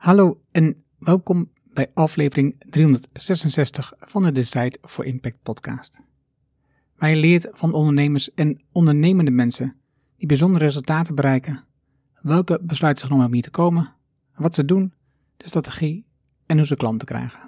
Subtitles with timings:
[0.00, 6.00] Hallo en welkom bij aflevering 366 van de Decide for Impact podcast.
[6.98, 9.76] Je leert van ondernemers en ondernemende mensen
[10.16, 11.64] die bijzondere resultaten bereiken,
[12.22, 13.94] welke besluiten ze genomen om hier te komen,
[14.36, 14.92] wat ze doen,
[15.36, 16.06] de strategie
[16.46, 17.40] en hoe ze klanten krijgen.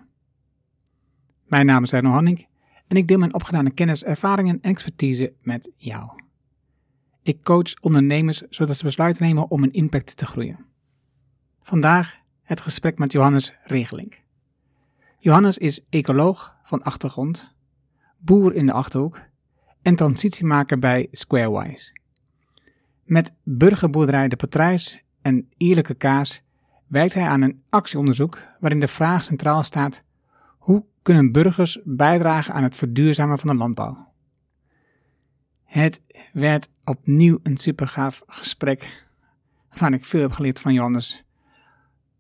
[1.47, 2.47] Mijn naam is Erno Hanning
[2.87, 6.11] en ik deel mijn opgedane kennis, ervaringen en expertise met jou.
[7.23, 10.65] Ik coach ondernemers zodat ze besluiten nemen om een impact te groeien.
[11.59, 14.21] Vandaag het gesprek met Johannes Regeling.
[15.19, 17.55] Johannes is ecoloog van achtergrond,
[18.19, 19.21] boer in de Achterhoek
[19.83, 21.93] en transitiemaker bij Squarewise.
[23.05, 26.43] Met burgerboerderij De Patrijs en Eerlijke Kaas
[26.87, 30.03] werkt hij aan een actieonderzoek waarin de vraag centraal staat:
[30.59, 34.13] hoe kunnen burgers bijdragen aan het verduurzamen van de landbouw?
[35.65, 36.03] Het
[36.33, 39.07] werd opnieuw een supergaaf gesprek
[39.69, 41.25] waarvan ik veel heb geleerd van Johannes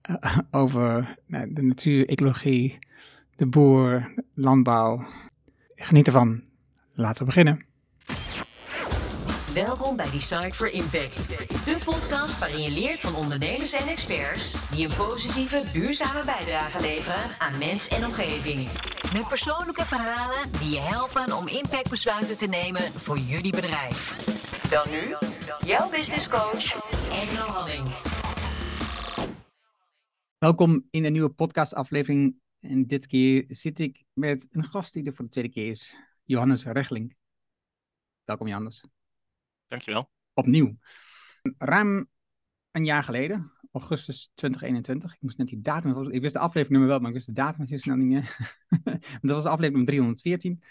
[0.50, 2.78] over nou, de natuur, ecologie,
[3.36, 5.06] de boer, landbouw.
[5.74, 6.42] Geniet ervan.
[6.94, 7.70] Laten we beginnen.
[9.54, 11.28] Welkom bij Decide for Impact,
[11.64, 17.30] de podcast waarin je leert van ondernemers en experts die een positieve, duurzame bijdrage leveren
[17.38, 18.68] aan mens en omgeving.
[19.12, 24.26] Met persoonlijke verhalen die je helpen om impactbesluiten te nemen voor jullie bedrijf.
[24.70, 25.14] Dan nu,
[25.66, 26.74] jouw business coach,
[27.10, 28.11] Engel Halling.
[30.42, 32.36] Welkom in een nieuwe podcastaflevering.
[32.60, 35.96] En dit keer zit ik met een gast die er voor de tweede keer is,
[36.24, 37.16] Johannes Regeling.
[38.24, 38.84] Welkom Johannes.
[39.66, 40.10] Dankjewel.
[40.34, 40.76] Opnieuw.
[41.58, 42.08] Ruim
[42.70, 46.98] een jaar geleden, augustus 2021, ik moest net die datum, ik wist de aflevering wel,
[46.98, 48.54] maar ik wist de datum snel niet meer.
[49.20, 50.62] dat was aflevering 314.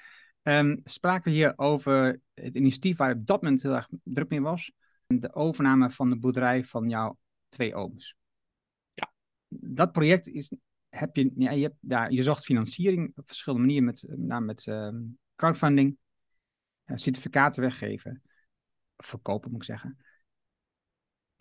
[0.43, 4.41] Um, spraken we hier over het initiatief waar op dat moment heel erg druk mee
[4.41, 4.71] was.
[5.07, 7.17] De overname van de boerderij van jouw
[7.49, 8.19] twee ooms
[9.59, 10.53] dat project is,
[10.89, 14.65] heb je, ja, je, hebt daar, je zocht financiering op verschillende manieren met, nou, met
[14.65, 14.89] uh,
[15.35, 15.97] crowdfunding,
[16.85, 18.21] uh, certificaten weggeven,
[18.97, 19.97] verkopen moet ik zeggen.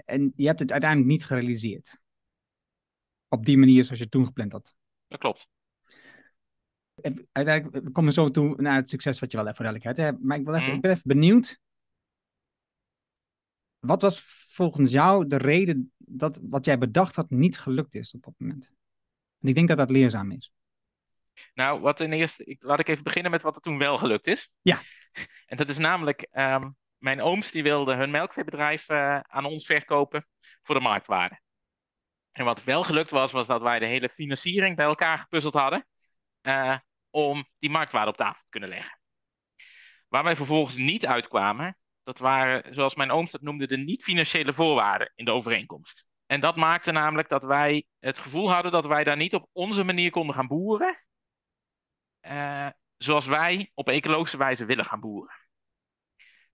[0.04, 1.98] En je hebt het uiteindelijk niet gerealiseerd.
[3.28, 4.74] Op die manier zoals je toen gepland had.
[5.08, 5.48] Dat klopt.
[6.94, 10.24] En uiteindelijk we komen zo toe naar het succes wat je wel even duidelijkheid hebt.
[10.24, 10.74] Maar ik, wil even, mm.
[10.74, 11.60] ik ben even benieuwd.
[13.80, 14.20] Wat was
[14.50, 18.72] volgens jou de reden dat wat jij bedacht had niet gelukt is op dat moment?
[19.40, 20.52] En ik denk dat dat leerzaam is.
[21.54, 24.26] Nou, wat in eerste, ik, laat ik even beginnen met wat er toen wel gelukt
[24.26, 24.50] is.
[24.62, 24.78] Ja.
[25.46, 30.26] En dat is namelijk, um, mijn ooms die wilden hun melkveebedrijf uh, aan ons verkopen
[30.62, 31.40] voor de marktwaarde.
[32.32, 35.86] En wat wel gelukt was, was dat wij de hele financiering bij elkaar gepuzzeld hadden
[36.42, 36.76] uh,
[37.10, 39.00] om die marktwaarde op tafel te kunnen leggen.
[40.08, 45.12] Waar wij vervolgens niet uitkwamen, dat waren, zoals mijn ooms dat noemde, de niet-financiële voorwaarden
[45.14, 46.06] in de overeenkomst.
[46.26, 49.84] En dat maakte namelijk dat wij het gevoel hadden dat wij daar niet op onze
[49.84, 51.04] manier konden gaan boeren.
[52.22, 55.34] Uh, zoals wij op ecologische wijze willen gaan boeren.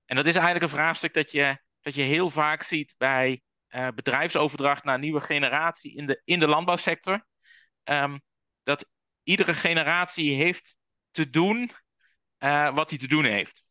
[0.05, 3.89] En dat is eigenlijk een vraagstuk dat je, dat je heel vaak ziet bij uh,
[3.95, 7.27] bedrijfsoverdracht naar nieuwe generatie in de, in de landbouwsector.
[7.84, 8.21] Um,
[8.63, 8.89] dat
[9.23, 10.77] iedere generatie heeft
[11.11, 11.73] te doen
[12.39, 13.66] uh, wat hij te doen heeft.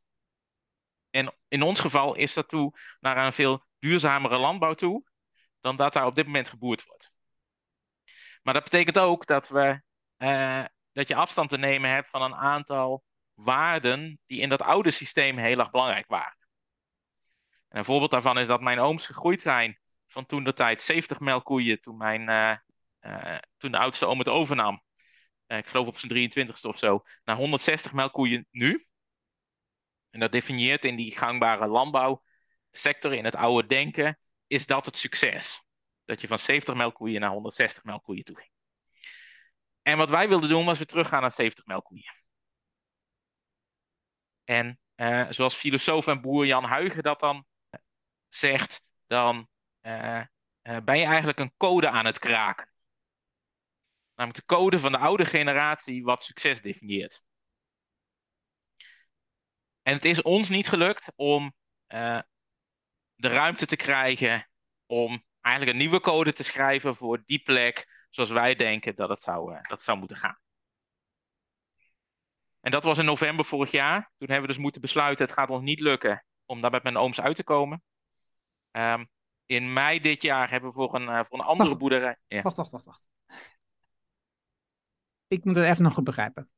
[1.15, 5.03] En in ons geval is dat toe naar een veel duurzamere landbouw toe
[5.59, 7.11] dan dat daar op dit moment geboerd wordt.
[8.41, 9.81] Maar dat betekent ook dat, we,
[10.17, 13.03] uh, dat je afstand te nemen hebt van een aantal
[13.33, 16.47] waarden die in dat oude systeem heel erg belangrijk waren.
[17.67, 21.19] En een voorbeeld daarvan is dat mijn ooms gegroeid zijn van toen de tijd 70
[21.19, 22.57] melkkoeien toen, mijn, uh,
[23.01, 24.83] uh, toen de oudste oom het overnam.
[25.47, 28.87] ik geloof op zijn 23ste of zo, naar 160 melkkoeien nu.
[30.15, 35.63] En dat definieert in die gangbare landbouwsector, in het oude denken, is dat het succes.
[36.05, 38.51] Dat je van 70 melkkoeien naar 160 melkkoeien toe ging.
[39.81, 42.13] En wat wij wilden doen was weer teruggaan naar 70 melkkoeien.
[44.43, 47.45] En uh, zoals filosoof en boer Jan Huigen dat dan
[48.29, 49.47] zegt, dan
[49.81, 50.21] uh,
[50.61, 52.69] ben je eigenlijk een code aan het kraken.
[54.15, 57.23] Namelijk de code van de oude generatie wat succes definieert.
[59.85, 61.53] En het is ons niet gelukt om
[61.87, 62.19] uh,
[63.15, 64.49] de ruimte te krijgen
[64.85, 69.21] om eigenlijk een nieuwe code te schrijven voor die plek zoals wij denken dat het
[69.21, 70.39] zou, uh, dat zou moeten gaan.
[72.59, 74.11] En dat was in november vorig jaar.
[74.17, 76.97] Toen hebben we dus moeten besluiten, het gaat ons niet lukken om daar met mijn
[76.97, 77.83] ooms uit te komen.
[78.71, 79.09] Um,
[79.45, 82.17] in mei dit jaar hebben we voor een, uh, voor een andere wacht, boerderij...
[82.27, 82.41] Ja.
[82.41, 83.07] Wacht, wacht, wacht, wacht.
[85.27, 86.49] Ik moet het even nog goed begrijpen.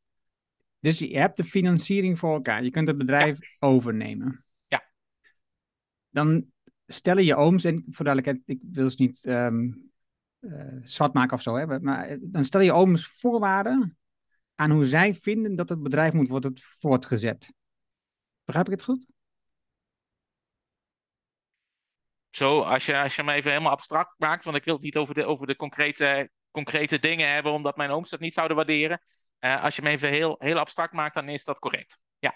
[0.80, 2.64] Dus je hebt de financiering voor elkaar.
[2.64, 3.68] Je kunt het bedrijf ja.
[3.68, 4.46] overnemen.
[4.68, 4.84] Ja.
[6.10, 6.52] Dan
[6.88, 9.92] stellen je ooms, en voor duidelijkheid, ik wil ze niet um,
[10.84, 11.56] zwart maken of zo.
[11.56, 11.80] Hè?
[11.80, 13.98] Maar dan stel je ooms voorwaarden
[14.56, 17.54] aan hoe zij vinden dat het bedrijf moet worden voortgezet.
[18.44, 19.06] Begrijp ik het goed?
[22.30, 24.96] Zo, als je, als je hem even helemaal abstract maakt, want ik wil het niet
[24.98, 29.02] over de, over de concrete, concrete dingen hebben, omdat mijn ooms dat niet zouden waarderen.
[29.40, 32.00] Uh, als je hem even heel, heel abstract maakt, dan is dat correct.
[32.20, 32.36] Ja.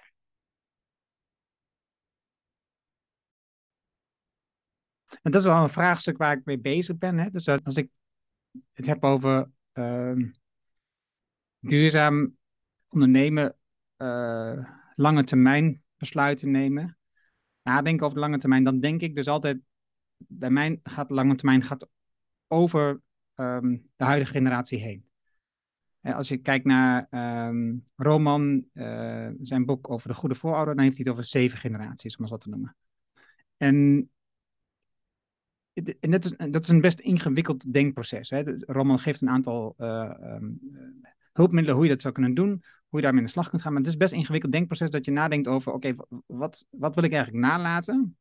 [5.22, 7.18] En dat is wel een vraagstuk waar ik mee bezig ben.
[7.18, 7.30] Hè?
[7.30, 7.90] Dus als ik
[8.72, 10.30] het heb over uh,
[11.60, 12.38] duurzaam
[12.88, 13.58] ondernemen,
[13.98, 16.98] uh, lange termijn besluiten nemen,
[17.62, 19.62] nadenken over de lange termijn, dan denk ik dus altijd,
[20.18, 21.88] bij mij gaat lange termijn gaat
[22.48, 23.02] over
[23.36, 25.11] um, de huidige generatie heen.
[26.02, 27.08] Als je kijkt naar
[27.50, 31.58] um, Roman, uh, zijn boek over de goede voorouder, dan heeft hij het over zeven
[31.58, 32.76] generaties, om het zo te noemen.
[33.58, 34.10] En,
[36.00, 36.12] en
[36.52, 38.30] dat, is, een best ingewikkeld denkproces.
[38.30, 38.44] Hè?
[38.58, 40.60] Roman geeft een aantal uh, um,
[41.34, 42.50] hulpmiddelen hoe je dat zou kunnen doen,
[42.88, 43.72] hoe je daarmee in de slag kunt gaan.
[43.72, 45.96] Maar het is best ingewikkeld denkproces dat je nadenkt over, oké,
[46.26, 48.18] wat, wat wil ik eigenlijk nalaten?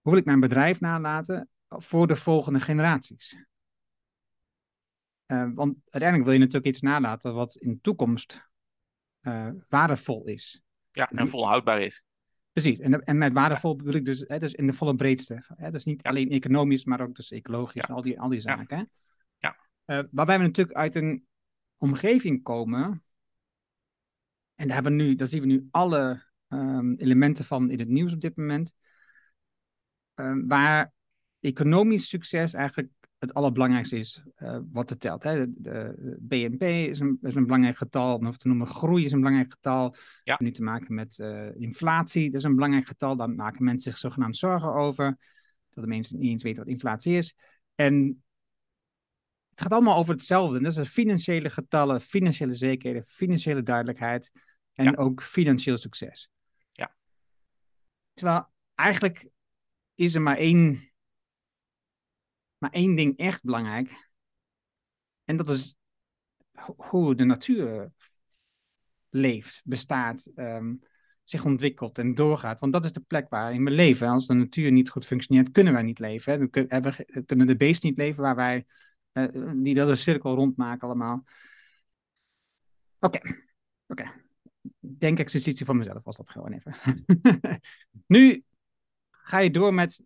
[0.00, 3.36] Hoe wil ik mijn bedrijf nalaten voor de volgende generaties?
[5.34, 8.48] Uh, want uiteindelijk wil je natuurlijk iets nalaten wat in de toekomst
[9.22, 10.62] uh, waardevol is.
[10.92, 12.04] Ja, en volhoudbaar is.
[12.52, 15.44] Precies, en, en met waardevol bedoel ik dus, hè, dus in de volle breedste.
[15.46, 15.70] Hè?
[15.70, 16.10] Dus niet ja.
[16.10, 18.76] alleen economisch, maar ook dus ecologisch en al die, al die zaken.
[18.76, 18.84] Hè?
[19.38, 19.56] Ja.
[19.86, 21.26] Uh, waarbij we natuurlijk uit een
[21.76, 23.04] omgeving komen,
[24.54, 27.88] en daar, hebben we nu, daar zien we nu alle um, elementen van in het
[27.88, 28.74] nieuws op dit moment,
[30.14, 30.92] um, waar
[31.40, 32.88] economisch succes eigenlijk
[33.24, 35.22] het allerbelangrijkste is uh, wat het telt.
[35.22, 35.36] Hè.
[35.36, 39.18] De, de, BNP is een, is een belangrijk getal, om te noemen groei is een
[39.18, 39.96] belangrijk getal.
[40.24, 40.36] Ja.
[40.38, 43.16] Nu te maken met uh, inflatie, dat is een belangrijk getal.
[43.16, 45.18] Daar maken mensen zich zogenaamd zorgen over.
[45.70, 47.34] Dat de mensen niet eens weten wat inflatie is.
[47.74, 48.24] En
[49.50, 50.60] het gaat allemaal over hetzelfde.
[50.60, 54.32] Dat zijn financiële getallen, financiële zekerheden, financiële duidelijkheid
[54.72, 54.92] en ja.
[54.92, 56.30] ook financieel succes.
[56.72, 56.94] Ja.
[58.12, 59.28] Terwijl eigenlijk
[59.94, 60.92] is er maar één
[62.64, 64.10] maar één ding echt belangrijk.
[65.24, 65.76] En dat is
[66.76, 67.92] hoe de natuur
[69.08, 70.80] leeft, bestaat, um,
[71.24, 72.60] zich ontwikkelt en doorgaat.
[72.60, 74.08] Want dat is de plek waarin we leven.
[74.08, 76.38] Als de natuur niet goed functioneert, kunnen wij niet leven.
[76.38, 76.48] We
[77.26, 78.66] kunnen, de beesten niet leven waar wij,
[79.12, 81.24] uh, die dat een cirkel rondmaken allemaal.
[82.98, 83.20] Oké,
[83.86, 84.12] oké.
[84.78, 86.76] Denk exercitie van mezelf was dat gewoon even.
[88.06, 88.44] nu
[89.10, 90.02] ga je door met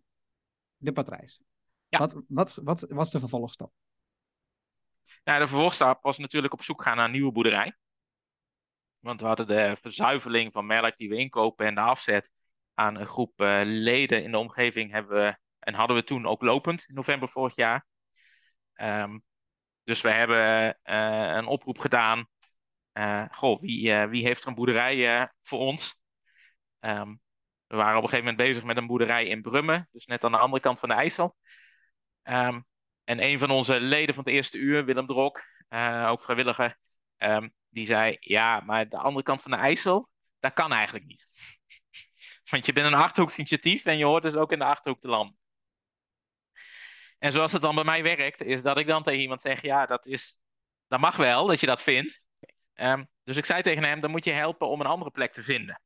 [0.77, 1.41] de patrijs.
[1.89, 1.97] Ja.
[1.97, 3.71] Wat, wat, wat was de vervolgstap?
[5.23, 7.77] Nou, de vervolgstap was natuurlijk op zoek gaan naar een nieuwe boerderij.
[8.99, 12.31] Want we hadden de verzuiveling van melk die we inkopen en de afzet
[12.73, 16.41] aan een groep uh, leden in de omgeving hebben we, en hadden we toen ook
[16.41, 17.85] lopend in november vorig jaar.
[18.75, 19.23] Um,
[19.83, 22.27] dus we hebben uh, een oproep gedaan.
[22.93, 25.97] Uh, goh, wie, wie heeft er een boerderij voor ons?
[26.79, 27.19] Um,
[27.67, 30.31] we waren op een gegeven moment bezig met een boerderij in Brummen, dus net aan
[30.31, 31.35] de andere kant van de IJssel.
[32.23, 32.65] Um,
[33.03, 36.77] en een van onze leden van het eerste uur, Willem Drok, uh, ook vrijwilliger,
[37.17, 41.27] um, die zei: Ja, maar de andere kant van de IJssel, dat kan eigenlijk niet.
[42.49, 45.37] Want je bent een achterhoeksinitiatief en je hoort dus ook in de achterhoek te landen.
[47.17, 49.85] En zoals het dan bij mij werkt, is dat ik dan tegen iemand zeg: Ja,
[49.85, 50.39] dat, is,
[50.87, 52.27] dat mag wel dat je dat vindt.
[52.73, 55.43] Um, dus ik zei tegen hem: Dan moet je helpen om een andere plek te
[55.43, 55.81] vinden.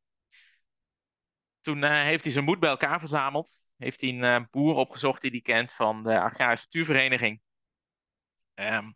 [1.63, 5.21] Toen uh, heeft hij zijn moed bij elkaar verzameld heeft hij een uh, boer opgezocht
[5.21, 7.41] die hij kent van de Agrarische Natuurvereniging.
[8.55, 8.95] Um,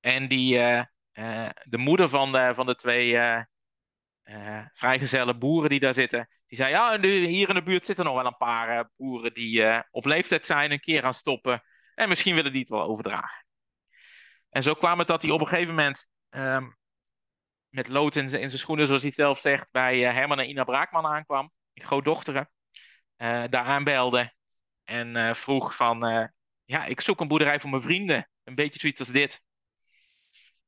[0.00, 0.82] en die, uh,
[1.12, 3.18] uh, de moeder van de, van de twee
[4.72, 8.26] vrijgezelle boeren die daar zitten, die zei: Ja, hier in de buurt zitten nog wel
[8.26, 11.62] een paar boeren die op leeftijd zijn, een keer gaan stoppen.
[11.94, 13.46] En misschien willen die het wel overdragen.
[14.50, 16.76] En zo kwam het dat hij op een gegeven moment um,
[17.68, 21.06] met lood in, in zijn schoenen, zoals hij zelf zegt, bij Herman en Ina Braakman
[21.06, 22.48] aankwam, Groot-Dochteren
[23.18, 24.34] uh, daar aanbelde
[24.84, 26.26] en uh, vroeg van, uh,
[26.64, 28.28] ja, ik zoek een boerderij voor mijn vrienden.
[28.44, 29.42] Een beetje zoiets als dit.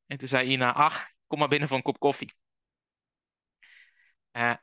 [0.07, 2.35] En toen zei Ina, ach, kom maar binnen voor een kop koffie.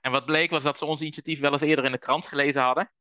[0.02, 2.62] en wat bleek was dat ze ons initiatief wel eens eerder in de krant gelezen
[2.62, 2.92] hadden.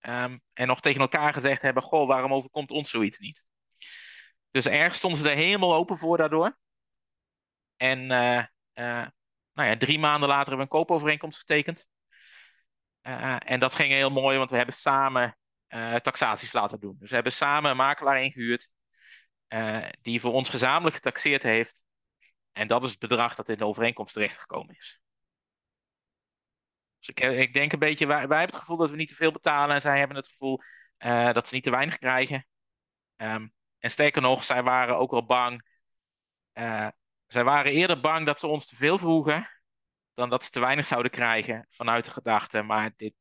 [0.00, 3.44] Um, en nog tegen elkaar gezegd hebben, goh, waarom overkomt ons zoiets niet?
[4.50, 6.58] Dus erg stonden ze er helemaal open voor daardoor.
[7.76, 11.88] En nou ja, drie maanden later hebben we een koopovereenkomst getekend.
[13.02, 15.36] Uh, en dat ging heel mooi, want we hebben samen
[15.68, 16.96] uh, taxaties laten doen.
[16.98, 18.68] Dus we hebben samen een makelaar ingehuurd
[19.48, 21.84] uh, die voor ons gezamenlijk getaxeerd heeft.
[22.52, 25.00] En dat is het bedrag dat in de overeenkomst terechtgekomen is.
[26.98, 29.74] Dus ik, denk een beetje, wij, hebben het gevoel dat we niet te veel betalen
[29.74, 30.60] en zij hebben het gevoel
[31.32, 32.46] dat ze niet te weinig krijgen.
[33.16, 35.66] Um, en sterker nog, zij waren ook wel bang.
[37.26, 39.48] Zij waren eerder bang dat ze ons te veel vroegen.
[40.20, 42.62] Dan dat ze te weinig zouden krijgen vanuit de gedachte.
[42.62, 43.14] Maar dit,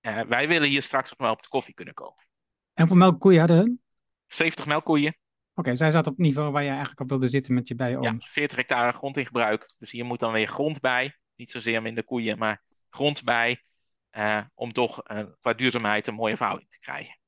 [0.00, 2.26] uh, wij willen hier straks wel op de koffie kunnen komen.
[2.74, 3.82] En voor melkkoeien hadden hun?
[4.26, 5.16] 70 melkkoeien.
[5.54, 8.24] Oké, zij zat op het niveau waar je eigenlijk op wilde zitten met je bijooms.
[8.24, 9.72] Ja, 40 hectare grond in gebruik.
[9.78, 11.16] Dus hier moet dan weer grond bij.
[11.34, 13.64] Niet zozeer minder koeien, maar grond bij.
[14.12, 17.18] Uh, om toch uh, qua duurzaamheid een mooie verhouding te krijgen.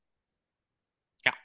[1.15, 1.35] Ja.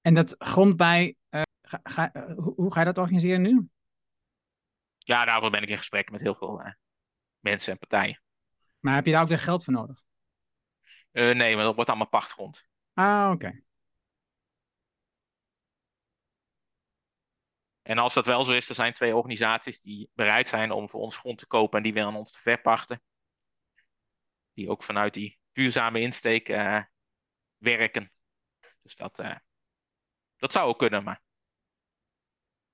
[0.00, 3.68] En dat grond bij, uh, ga, ga, hoe ga je dat organiseren nu?
[5.06, 6.74] Ja, daarvoor ben ik in gesprek met heel veel
[7.38, 8.22] mensen en partijen.
[8.80, 10.04] Maar heb je daar ook weer geld voor nodig?
[11.10, 12.66] nee, want dat wordt allemaal pachtgrond.
[12.92, 13.62] Ah, oké.
[17.82, 21.00] En als dat wel zo is, er zijn twee organisaties die bereid zijn om voor
[21.00, 23.02] ons grond te kopen en die willen aan ons te verpachten.
[24.52, 26.82] Die ook vanuit die duurzame insteek uh,
[27.56, 28.12] werken.
[28.82, 29.16] Dus dat,
[30.36, 31.22] dat zou ook kunnen, maar.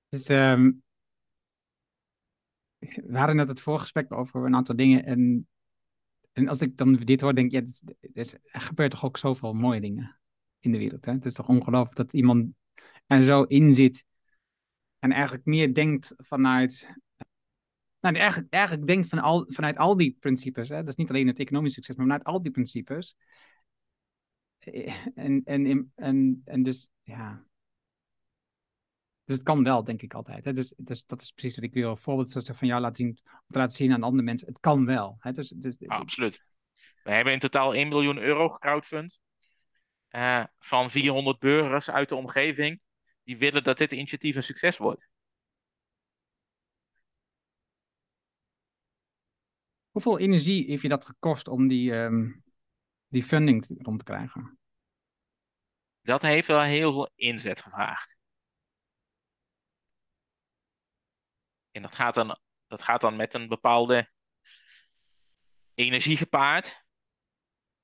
[0.09, 0.82] Dus, um,
[3.05, 5.05] we hadden net het voorgesprek over een aantal dingen.
[5.05, 5.47] En,
[6.31, 9.53] en als ik dan dit hoor, denk ik, ja, er, er gebeurt toch ook zoveel
[9.53, 10.19] mooie dingen
[10.59, 11.05] in de wereld.
[11.05, 11.11] Hè?
[11.11, 12.53] Het is toch ongelooflijk dat iemand
[13.07, 14.05] er zo in zit
[14.99, 16.87] en eigenlijk meer denkt vanuit.
[17.99, 20.69] Nou, eigenlijk, eigenlijk denkt van al, vanuit al die principes.
[20.69, 20.83] Hè?
[20.83, 23.15] Dus niet alleen het economisch succes, maar vanuit al die principes.
[25.13, 27.45] En, en, en, en dus, ja.
[29.25, 30.45] Dus het kan wel, denk ik altijd.
[30.45, 30.53] Hè?
[30.53, 31.89] Dus, dus dat is precies wat ik wil.
[31.89, 34.47] Een voorbeeld van jou laten zien, om te laten zien aan andere mensen.
[34.47, 35.17] Het kan wel.
[35.19, 35.31] Hè?
[35.31, 36.45] Dus, dus, ja, absoluut.
[37.03, 39.19] We hebben in totaal 1 miljoen euro gecrowdfund.
[40.09, 42.81] Uh, van 400 burgers uit de omgeving
[43.23, 45.07] die willen dat dit initiatief een succes wordt.
[49.91, 52.43] Hoeveel energie heeft je dat gekost om die, um,
[53.07, 54.57] die funding rond te krijgen?
[56.01, 58.17] Dat heeft wel heel veel inzet gevraagd.
[61.73, 64.09] En dat gaat dan, dat gaat dan met een bepaalde
[65.73, 66.85] energie gepaard.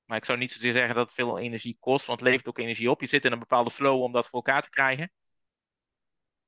[0.04, 2.58] Maar ik zou niet zozeer zeggen dat het veel energie kost, want het levert ook
[2.58, 3.00] energie op.
[3.00, 5.12] Je zit in een bepaalde flow om dat voor elkaar te krijgen.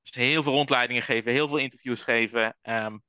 [0.02, 2.58] Dus heel veel rondleidingen geven, heel veel interviews geven.
[2.62, 3.02] Um,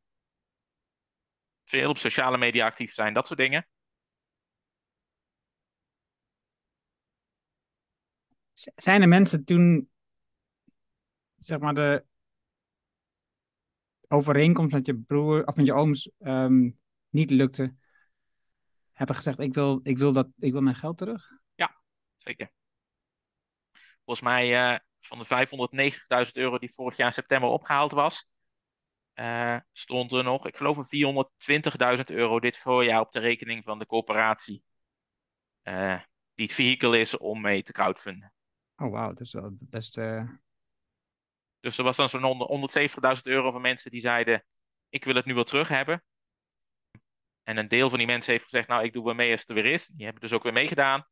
[1.63, 3.67] veel op sociale media actief zijn, dat soort dingen.
[8.75, 9.91] Zijn er mensen toen,
[11.37, 12.05] zeg maar, de
[14.13, 16.79] overeenkomst met je broer of met je ooms um,
[17.09, 17.75] niet lukte,
[18.91, 21.31] hebben gezegd: ik wil, ik, wil dat, ik wil mijn geld terug?
[21.55, 21.81] Ja,
[22.17, 22.51] zeker.
[24.05, 28.31] Volgens mij uh, van de 590.000 euro die vorig jaar in september opgehaald was,
[29.15, 30.77] uh, stond er nog, ik geloof,
[31.97, 34.63] 420.000 euro dit voorjaar op de rekening van de coöperatie.
[35.63, 35.99] Uh,
[36.33, 38.33] die het vehikel is om mee te crowdfunden.
[38.75, 39.97] Oh, wauw, dat is wel best.
[41.63, 42.69] Dus er was dan zo'n
[43.17, 44.45] 170.000 euro van mensen die zeiden:
[44.89, 46.03] Ik wil het nu wel terug hebben.
[47.43, 49.49] En een deel van die mensen heeft gezegd: Nou, ik doe wel mee als het
[49.49, 49.87] er weer is.
[49.87, 51.07] Die hebben dus ook weer meegedaan.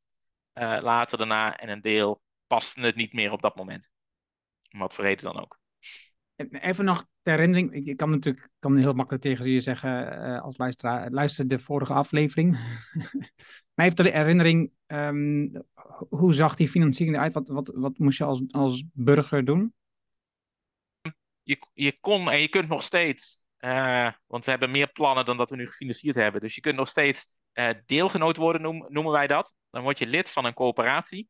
[0.54, 1.58] later daarna.
[1.58, 3.90] En een deel paste het niet meer op dat moment.
[4.72, 5.60] Om wat voor dan ook.
[6.36, 10.58] Even nog ter herinnering, ik kan natuurlijk kan heel makkelijk tegen je zeggen uh, als
[10.58, 12.52] luisteraar, luister de vorige aflevering.
[13.76, 15.64] maar even ter herinnering, um,
[16.10, 17.34] hoe zag die financiering eruit?
[17.34, 19.74] Wat, wat, wat moest je als, als burger doen?
[21.44, 25.38] Je, je kon en je kunt nog steeds, uh, want we hebben meer plannen dan
[25.38, 26.42] dat we nu gefinancierd hebben.
[26.42, 29.56] Dus je kunt nog steeds uh, deelgenoot worden, noem, noemen wij dat.
[29.70, 31.30] Dan word je lid van een coöperatie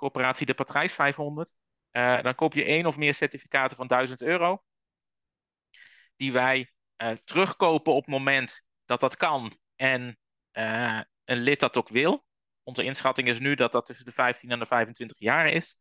[0.00, 1.52] coöperatie de Patrijs 500.
[1.92, 4.62] Uh, dan koop je één of meer certificaten van 1000 euro.
[6.16, 6.72] Die wij
[7.24, 10.18] terugkopen op het moment dat dat kan en
[11.24, 12.24] een lid dat ook wil.
[12.62, 15.78] Onze inschatting is nu dat dat tussen de 15 en de 25 jaar is.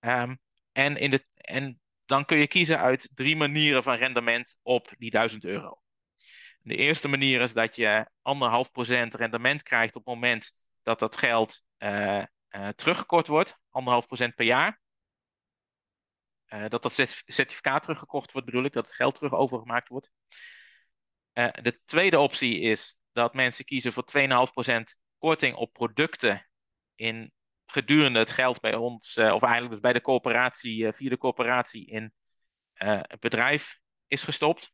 [0.00, 0.40] Um,
[0.72, 1.80] en, in de, en
[2.12, 5.82] dan kun je kiezen uit drie manieren van rendement op die 1000 euro.
[6.58, 10.52] De eerste manier is dat je anderhalf procent rendement krijgt op het moment
[10.82, 14.80] dat dat geld uh, uh, teruggekort wordt, anderhalf procent per jaar.
[16.48, 16.92] Uh, dat dat
[17.24, 20.10] certificaat teruggekocht wordt, bedoel ik, dat het geld terug overgemaakt wordt.
[21.32, 24.82] De tweede optie is dat mensen kiezen voor 2,5%
[25.18, 26.46] korting op producten
[26.94, 27.32] in
[27.72, 32.12] gedurende het geld bij ons, of eigenlijk dus bij de coöperatie, via de coöperatie in
[32.72, 34.72] het bedrijf is gestopt.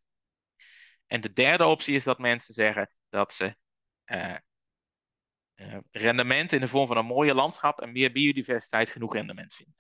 [1.06, 3.56] En de derde optie is dat mensen zeggen dat ze
[5.90, 9.76] rendement in de vorm van een mooie landschap en meer biodiversiteit genoeg rendement vinden.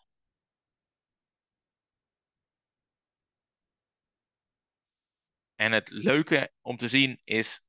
[5.54, 7.62] En het leuke om te zien is,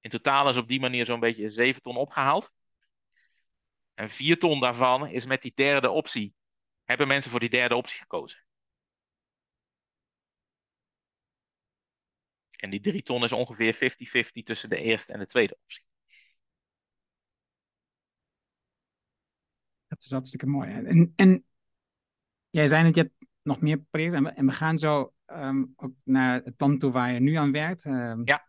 [0.00, 2.52] in totaal is op die manier zo'n beetje 7 ton opgehaald.
[3.98, 6.34] En 4 ton daarvan is met die derde optie.
[6.84, 8.44] Hebben mensen voor die derde optie gekozen.
[12.50, 13.78] En die 3 ton is ongeveer 50-50
[14.44, 15.84] tussen de eerste en de tweede optie.
[19.86, 20.72] Dat is hartstikke mooi.
[20.72, 21.44] En, en
[22.50, 24.18] jij zei net, je hebt nog meer projecten.
[24.18, 27.34] En we, en we gaan zo ehm, ook naar het plan toe waar je nu
[27.34, 27.84] aan werkt.
[27.84, 28.44] Um, Ja.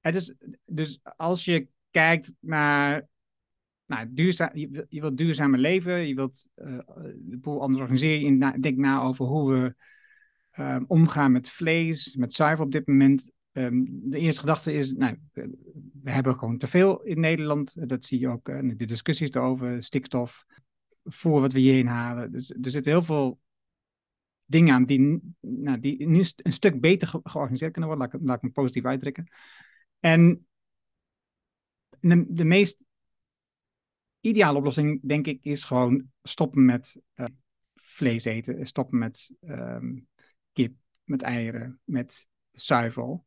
[0.00, 0.34] Hè, dus,
[0.64, 3.08] dus als je kijkt naar
[3.86, 6.78] nou, duurzaam, je, je wilt duurzamer leven, je wilt eh,
[7.16, 8.24] de boel anders organiseren.
[8.24, 9.74] Je na, denkt na over hoe we
[10.50, 13.32] eh, omgaan met vlees, met zuivel op dit moment.
[13.54, 17.88] Ehm, de eerste gedachte is, nou, we, hebben gewoon te veel in Nederland.
[17.88, 20.44] Dat zie je ook eh, in de discussies erover, stikstof,
[21.04, 22.32] voor wat we hierheen halen.
[22.32, 23.40] Dus er zitten heel veel
[24.44, 28.08] dingen aan die, nou, die nu een stuk beter ge- georganiseerd kunnen worden.
[28.08, 29.28] Laat ik, laat ik me positief uitdrukken.
[30.00, 30.46] En
[32.00, 32.78] de, de meest
[34.20, 37.26] ideale oplossing, denk ik, is gewoon stoppen met eh,
[37.74, 38.66] vlees eten.
[38.66, 39.98] Stoppen met ehm,
[40.52, 43.26] kip, met eieren, met zuivel.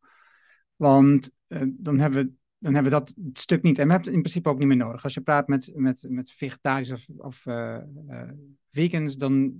[0.78, 3.80] Want eh, dan, hebben we, dan hebben we dat stuk niet.
[3.80, 5.04] En we hebben het in principe ook niet meer nodig.
[5.04, 7.76] Als je praat met, met, met vegetariërs of, of eh,
[8.08, 8.30] eh,
[8.72, 9.56] vegans, dan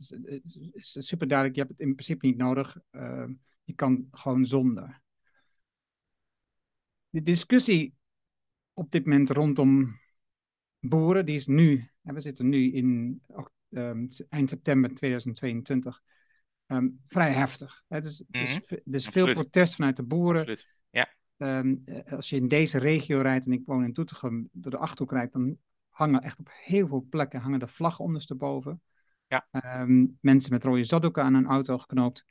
[0.74, 2.78] is het super duidelijk, je hebt het in principe niet nodig.
[2.92, 3.26] Uh,
[3.64, 5.02] je kan gewoon zonder.
[7.10, 7.96] De discussie
[8.74, 10.00] op dit moment rondom
[10.80, 13.22] boeren, die is nu, en we zitten nu in
[13.70, 16.02] um, eind september 2022,
[16.68, 17.84] um, vrij heftig.
[17.88, 18.60] Het is, mm -hmm.
[18.68, 20.40] dus, dus veel protest vanuit de boeren.
[20.40, 20.77] Absoluut.
[21.38, 21.60] Ja.
[21.60, 25.12] Um, als je in deze regio rijdt, en ik woon in Doetinchem, door de Achterhoek
[25.12, 25.58] rijdt, dan
[25.90, 28.82] hangen echt op heel veel plekken hangen de vlaggen ondersteboven.
[29.28, 29.48] Ja.
[29.82, 32.26] Um, mensen met rode zaddoeken aan hun auto geknoopt.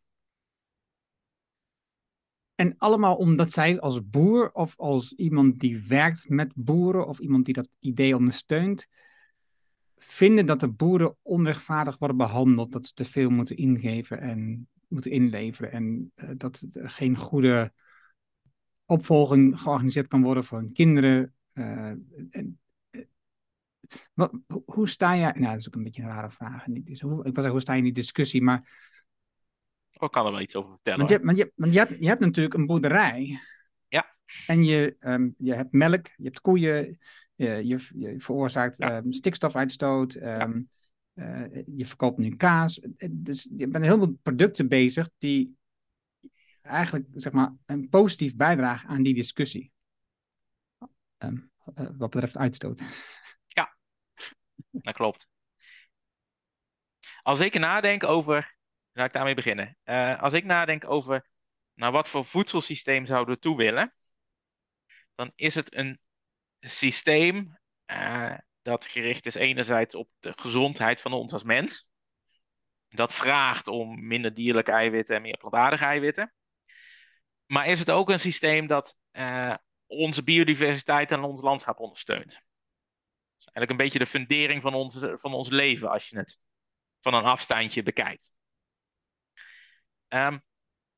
[2.54, 7.44] En allemaal omdat zij als boer of als iemand die werkt met boeren of iemand
[7.44, 8.86] die dat idee ondersteunt,
[9.96, 15.10] vinden dat de boeren onrechtvaardig worden behandeld, dat ze te veel moeten ingeven en moeten
[15.10, 17.72] inleveren en uh, dat er geen goede
[18.86, 21.34] opvolging georganiseerd kan worden voor hun kinderen.
[21.54, 21.86] Uh,
[22.30, 22.58] en,
[22.90, 23.02] uh,
[24.14, 24.32] wat,
[24.64, 27.22] hoe sta jij, nou dat is ook een beetje een rare vraag, dus ik wil
[27.22, 28.94] zeggen, hoe sta je in die discussie, maar
[29.90, 30.98] ik kan er wel iets over vertellen.
[30.98, 33.40] Want je, want je, want je, hebt, je hebt natuurlijk een boerderij.
[33.88, 34.16] Ja.
[34.46, 36.98] En je, um, je hebt melk, je hebt koeien,
[37.34, 38.96] je, je, je veroorzaakt ja.
[38.96, 40.22] um, stikstofuitstoot, um,
[41.12, 41.48] ja.
[41.48, 42.80] uh, je verkoopt nu kaas.
[43.10, 45.56] Dus je bent heel veel producten bezig die
[46.66, 49.72] eigenlijk zeg maar, een positief bijdragen aan die discussie.
[51.18, 51.40] Uh,
[51.74, 52.82] wat betreft uitstoot.
[53.46, 53.76] Ja,
[54.70, 55.28] dat klopt.
[57.22, 58.56] Als ik nadenk over
[58.96, 59.76] Laat ik daarmee beginnen.
[59.84, 61.26] Uh, als ik nadenk over
[61.74, 63.94] nou, wat voor voedselsysteem zouden we toe willen,
[65.14, 66.00] dan is het een
[66.60, 71.90] systeem uh, dat gericht is enerzijds op de gezondheid van ons als mens.
[72.88, 76.32] Dat vraagt om minder dierlijke eiwitten en meer plantaardige eiwitten.
[77.46, 79.54] Maar is het ook een systeem dat uh,
[79.86, 82.32] onze biodiversiteit en ons landschap ondersteunt?
[82.32, 86.38] Dat is eigenlijk een beetje de fundering van ons, van ons leven als je het
[87.00, 88.32] van een afstandje bekijkt.
[90.08, 90.42] Um,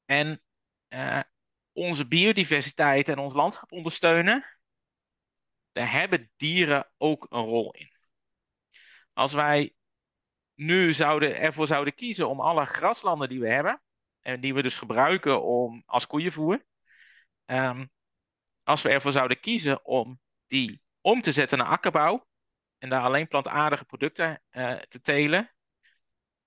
[0.04, 0.42] en
[0.88, 1.20] uh,
[1.72, 4.58] onze biodiversiteit en ons landschap ondersteunen,
[5.72, 7.92] daar hebben dieren ook een rol in.
[9.12, 9.74] Als wij
[10.54, 13.82] nu zouden, ervoor zouden kiezen om alle graslanden die we hebben,
[14.28, 16.64] en die we dus gebruiken om, als koeienvoer,
[17.46, 17.90] um,
[18.62, 22.26] als we ervoor zouden kiezen om die om te zetten naar akkerbouw
[22.78, 25.54] en daar alleen plantaardige producten uh, te telen,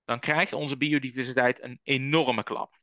[0.04, 2.78] dan krijgt onze biodiversiteit een enorme klap.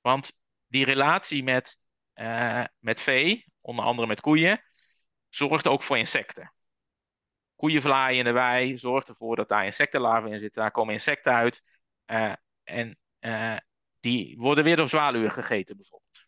[0.00, 0.32] Want
[0.66, 1.78] die relatie met,
[2.14, 4.64] uh, met vee, onder andere met koeien,
[5.28, 6.54] zorgt ook voor insecten.
[7.56, 10.62] Koeien vlaaien in de wei zorgt ervoor dat daar insectenlarven in zitten.
[10.62, 11.62] Daar komen insecten uit.
[12.06, 13.56] Uh, en uh,
[14.00, 16.26] die worden weer door zwaluwen gegeten, bijvoorbeeld.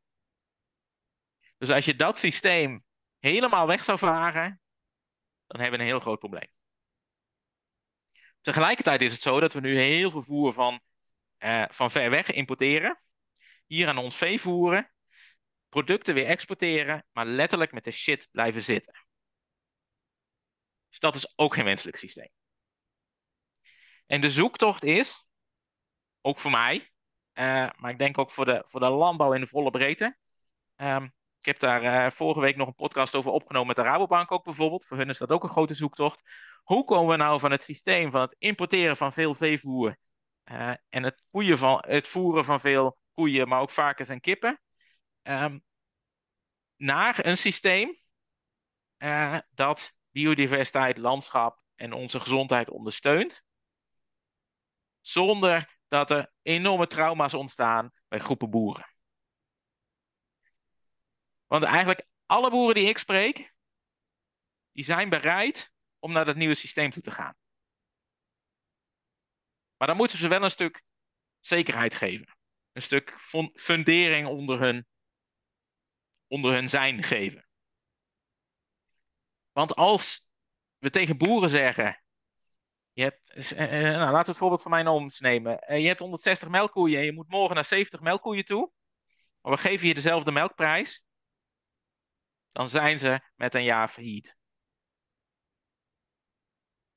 [1.58, 2.84] Dus als je dat systeem
[3.18, 4.60] helemaal weg zou vragen,
[5.46, 6.50] dan hebben we een heel groot probleem.
[8.40, 10.80] Tegelijkertijd is het zo dat we nu heel veel voer van,
[11.38, 13.00] uh, van ver weg importeren.
[13.66, 14.90] Hier aan ons vee voeren.
[15.68, 19.06] Producten weer exporteren, maar letterlijk met de shit blijven zitten.
[20.88, 22.30] Dus dat is ook geen wenselijk systeem.
[24.06, 25.25] En de zoektocht is,
[26.26, 26.76] ook voor mij,
[27.34, 30.16] uh, maar ik denk ook voor de, voor de landbouw in de volle breedte.
[30.76, 31.04] Um,
[31.38, 34.44] ik heb daar uh, vorige week nog een podcast over opgenomen met de Rabobank ook
[34.44, 34.86] bijvoorbeeld.
[34.86, 36.20] Voor hun is dat ook een grote zoektocht.
[36.62, 39.96] Hoe komen we nou van het systeem van het importeren van veel veevoer
[40.44, 44.60] uh, en het, van, het voeren van veel koeien, maar ook varkens en kippen,
[45.22, 45.62] um,
[46.76, 48.00] naar een systeem
[49.50, 53.44] dat biodiversiteit, landschap en onze gezondheid ondersteunt,
[55.00, 58.94] zonder dat er enorme trauma's ontstaan bij groepen boeren.
[61.46, 63.54] Want eigenlijk alle boeren die ik spreek,
[64.72, 67.36] die zijn bereid om naar dat nieuwe systeem toe te gaan.
[69.76, 70.82] Maar dan moeten ze wel een stuk
[71.40, 72.36] zekerheid geven.
[72.72, 73.14] Een stuk
[73.54, 74.86] fundering onder hun,
[76.26, 77.46] onder hun zijn geven.
[79.52, 80.28] Want als
[80.78, 82.00] we tegen boeren zeggen.
[82.96, 85.58] Je hebt, eh, nou, laten we het voorbeeld van mijn ooms nemen.
[85.58, 88.72] Eh, je hebt 160 melkkoeien en je moet morgen naar 70 melkkoeien toe.
[89.40, 91.04] Maar we geven je dezelfde melkprijs.
[92.50, 94.36] Dan zijn ze met een jaar failliet.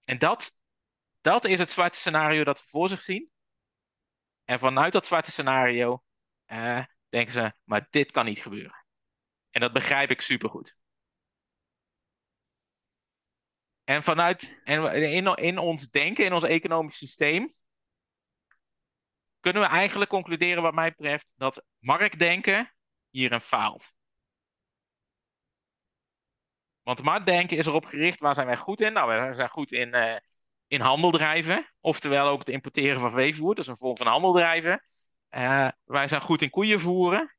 [0.04, 0.56] En dat,
[1.22, 3.30] dat is het zwarte scenario dat we voor zich zien.
[4.44, 6.04] En vanuit dat zwarte scenario
[7.10, 8.86] denken ze, maar dit kan niet gebeuren.
[9.50, 10.79] En dat begrijp ik supergoed.
[13.90, 17.54] En vanuit en in, in ons denken, in ons economisch systeem,
[19.40, 22.74] kunnen we eigenlijk concluderen, wat mij betreft, dat marktdenken
[23.10, 23.92] hierin faalt.
[26.82, 28.94] Want marktdenken is erop gericht, waar zijn wij goed in?
[28.94, 30.16] Nou, wij zijn goed in, uh,
[30.68, 31.72] in handel drijven.
[31.80, 34.84] Oftewel ook het importeren van veevoer, dat is een vorm van handel drijven.
[35.30, 37.36] Uh, wij zijn goed in koeien voeren.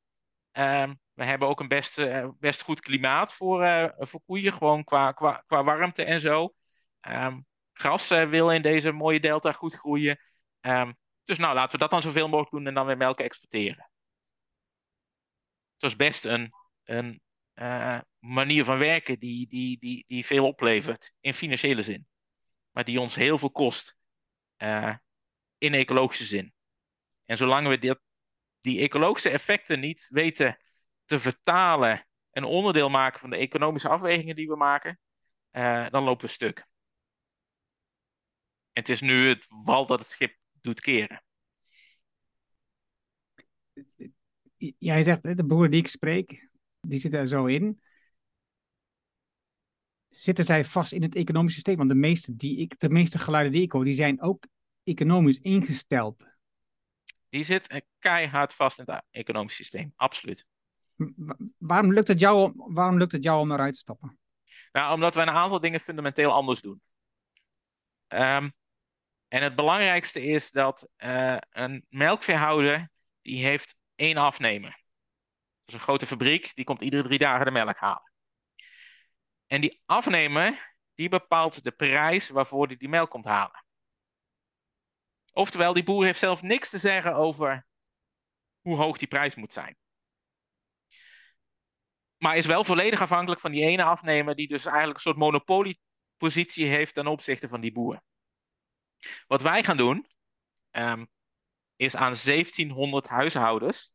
[0.52, 5.12] Uh, we hebben ook een best, uh, best goed klimaat voor, voor koeien, gewoon qua,
[5.12, 6.54] qua, qua warmte en zo.
[7.08, 10.20] Um, gras wil in deze mooie delta goed groeien.
[10.60, 13.90] Um, dus nou, laten we dat dan zoveel mogelijk doen en dan weer melk exporteren.
[15.76, 16.52] Dat is best een,
[16.84, 17.22] een
[18.18, 22.06] manier van werken die, die, die, die veel oplevert in financiële zin.
[22.70, 23.96] Maar die ons heel veel kost
[25.58, 26.52] in ecologische zin.
[27.24, 27.98] En zolang we
[28.60, 30.58] die ecologische effecten niet weten
[31.10, 34.98] te vertalen en onderdeel maken van de economische afwegingen die we maken,
[35.52, 36.66] uh, dan lopen we stuk.
[38.72, 41.22] Het is nu het wal dat het schip doet keren.
[44.78, 47.80] Jij zegt, de boeren die ik spreek, die zitten er zo in.
[50.08, 51.76] Zitten zij vast in het economisch systeem?
[51.76, 54.46] Want de meeste, die ik, de meeste geluiden die ik hoor, die zijn ook
[54.82, 56.26] economisch ingesteld.
[57.28, 60.48] Die zit keihard vast in het economisch systeem, absoluut.
[61.58, 64.18] Waarom lukt het jou, waarom lukt het jou om eruit te stappen?
[64.72, 66.82] Nou, omdat wij een aantal dingen fundamenteel anders doen.
[68.08, 68.52] Um,
[69.28, 72.90] en het belangrijkste is dat uh, een melkveehouder,
[73.22, 74.80] die heeft één afnemer
[75.72, 78.12] is een grote fabriek, die komt iedere drie dagen de melk halen.
[79.46, 83.64] En die afnemer, die bepaalt de prijs waarvoor hij die melk komt halen.
[85.32, 87.66] Oftewel, die boer heeft zelf niks te zeggen over
[88.60, 89.76] hoe hoog die prijs moet zijn.
[92.20, 96.66] Maar is wel volledig afhankelijk van die ene afnemer, die dus eigenlijk een soort monopoliepositie
[96.66, 98.02] heeft ten opzichte van die boer.
[99.26, 100.06] Wat wij gaan doen,
[100.70, 101.08] um,
[101.76, 103.94] is aan 1700 huishoudens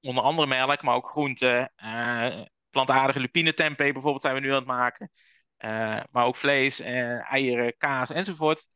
[0.00, 4.54] onder andere melk, maar ook groenten, uh, plantaardige lupine tempeh bijvoorbeeld zijn we nu aan
[4.54, 5.10] het maken.
[5.58, 8.68] Uh, maar ook vlees, uh, eieren, kaas enzovoort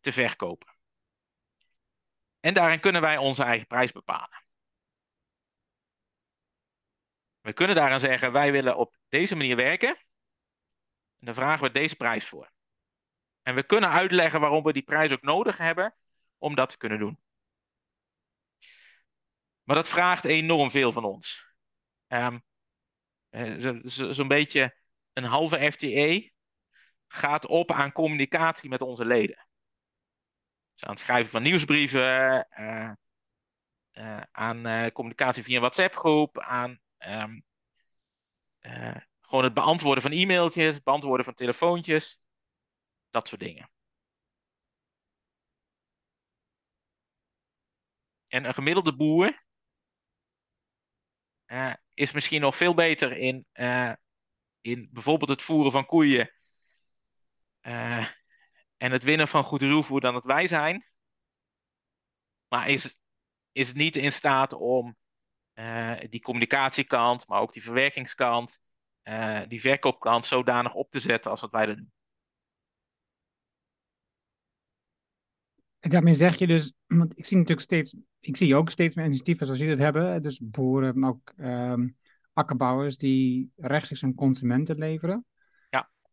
[0.00, 0.76] te verkopen.
[2.40, 4.43] En daarin kunnen wij onze eigen prijs bepalen.
[7.44, 9.88] We kunnen daarin zeggen, wij willen op deze manier werken.
[11.18, 12.52] En dan vragen we deze prijs voor.
[13.42, 15.94] En we kunnen uitleggen waarom we die prijs ook nodig hebben
[16.38, 17.18] om dat te kunnen doen.
[19.62, 21.46] Maar dat vraagt enorm veel van ons.
[22.08, 22.42] Um,
[23.84, 24.76] Zo'n beetje
[25.12, 26.32] een halve FTE
[27.06, 29.46] gaat op aan communicatie met onze leden.
[30.74, 32.92] Dus aan het schrijven van nieuwsbrieven, uh,
[33.92, 37.44] uh, aan communicatie via een WhatsApp-groep, aan um,
[39.20, 42.20] gewoon het beantwoorden van e-mailtjes, beantwoorden van telefoontjes,
[43.10, 43.70] dat soort dingen.
[48.26, 49.42] En een gemiddelde boer
[51.94, 53.46] is misschien nog veel beter in,
[54.60, 56.30] in bijvoorbeeld het voeren van koeien
[58.76, 60.86] en het winnen van goed ruwvoer dan het wij zijn.
[62.48, 62.96] Maar is,
[63.52, 64.96] is niet in staat om
[66.10, 68.60] die communicatiekant, maar ook die verwerkingskant,
[69.04, 71.92] uh, die verkoopkant zodanig op te zetten als wat wij dat doen.
[75.78, 79.04] En daarmee zeg je dus, want ik zie natuurlijk steeds, ik zie ook steeds meer
[79.04, 81.96] initiatieven zoals jullie dat hebben, dus boeren, maar ook um,
[82.32, 85.26] akkerbouwers die rechtstreeks aan consumenten leveren.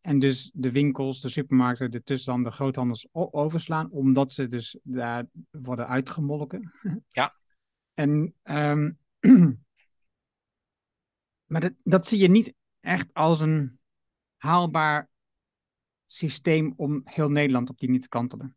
[0.02, 5.26] En dus de winkels, de supermarkten, de tussenhandel, de groothandels overslaan, omdat ze dus daar
[5.50, 6.72] worden uitgemolken.
[7.10, 7.34] Ja.
[7.94, 8.98] En, um,
[11.50, 13.80] maar dat, dat zie je niet echt als een
[14.36, 15.10] haalbaar
[16.06, 18.56] systeem om heel Nederland op die niet te kantelen.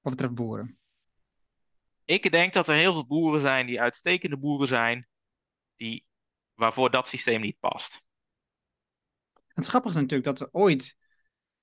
[0.00, 0.78] Wat betreft boeren.
[2.04, 5.08] Ik denk dat er heel veel boeren zijn die uitstekende boeren zijn,
[5.76, 6.06] die,
[6.54, 8.02] waarvoor dat systeem niet past.
[9.46, 10.96] Het grappige is natuurlijk dat ze ooit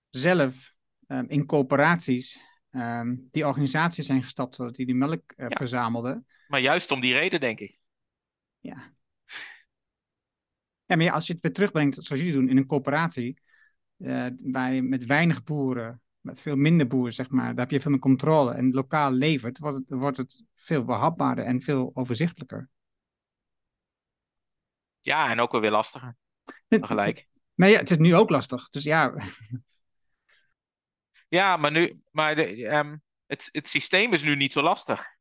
[0.09, 0.73] zelf
[1.07, 2.39] um, in coöperaties
[2.71, 5.57] um, die organisaties zijn gestapt zodat die die melk uh, ja.
[5.57, 6.27] verzamelden.
[6.49, 7.79] Maar juist om die reden, denk ik.
[8.59, 8.93] Ja.
[10.85, 13.41] Ja, maar ja, als je het weer terugbrengt, zoals jullie doen, in een coöperatie,
[13.97, 17.91] uh, bij, met weinig boeren, met veel minder boeren, zeg maar, daar heb je veel
[17.91, 22.69] meer controle en lokaal levert, wordt het, wordt het veel behapbaarder en veel overzichtelijker.
[25.01, 26.15] Ja, en ook wel weer lastiger.
[26.67, 27.27] Tegelijk.
[27.53, 28.69] Maar ja, het is nu ook lastig.
[28.69, 29.13] Dus ja.
[31.27, 35.17] Ja, maar, nu, maar de, um, het, het systeem is nu niet zo lastig.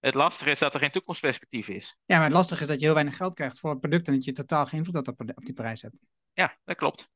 [0.00, 1.98] Het lastige is dat er geen toekomstperspectief is.
[2.04, 4.14] Ja, maar het lastige is dat je heel weinig geld krijgt voor het product en
[4.14, 5.96] dat je totaal geen invloed op, op die prijs hebt.
[6.32, 7.08] Ja, dat klopt.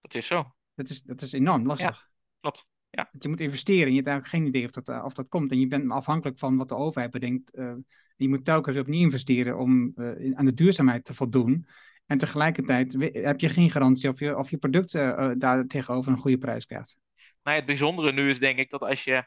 [0.00, 0.54] Dat is zo.
[0.74, 1.96] Dat is, dat is enorm lastig.
[1.96, 2.08] Ja,
[2.40, 2.66] klopt.
[2.90, 3.08] Ja.
[3.10, 5.50] Want je moet investeren en je hebt eigenlijk geen idee of dat, of dat komt.
[5.50, 7.56] En je bent afhankelijk van wat de overheid bedenkt.
[7.56, 7.72] Uh,
[8.16, 11.66] je moet telkens opnieuw investeren om uh, aan de duurzaamheid te voldoen.
[12.06, 16.18] En tegelijkertijd heb je geen garantie of je, of je product uh, daar tegenover een
[16.18, 16.96] goede prijs krijgt.
[17.42, 19.24] Nou, het bijzondere nu is denk ik dat als je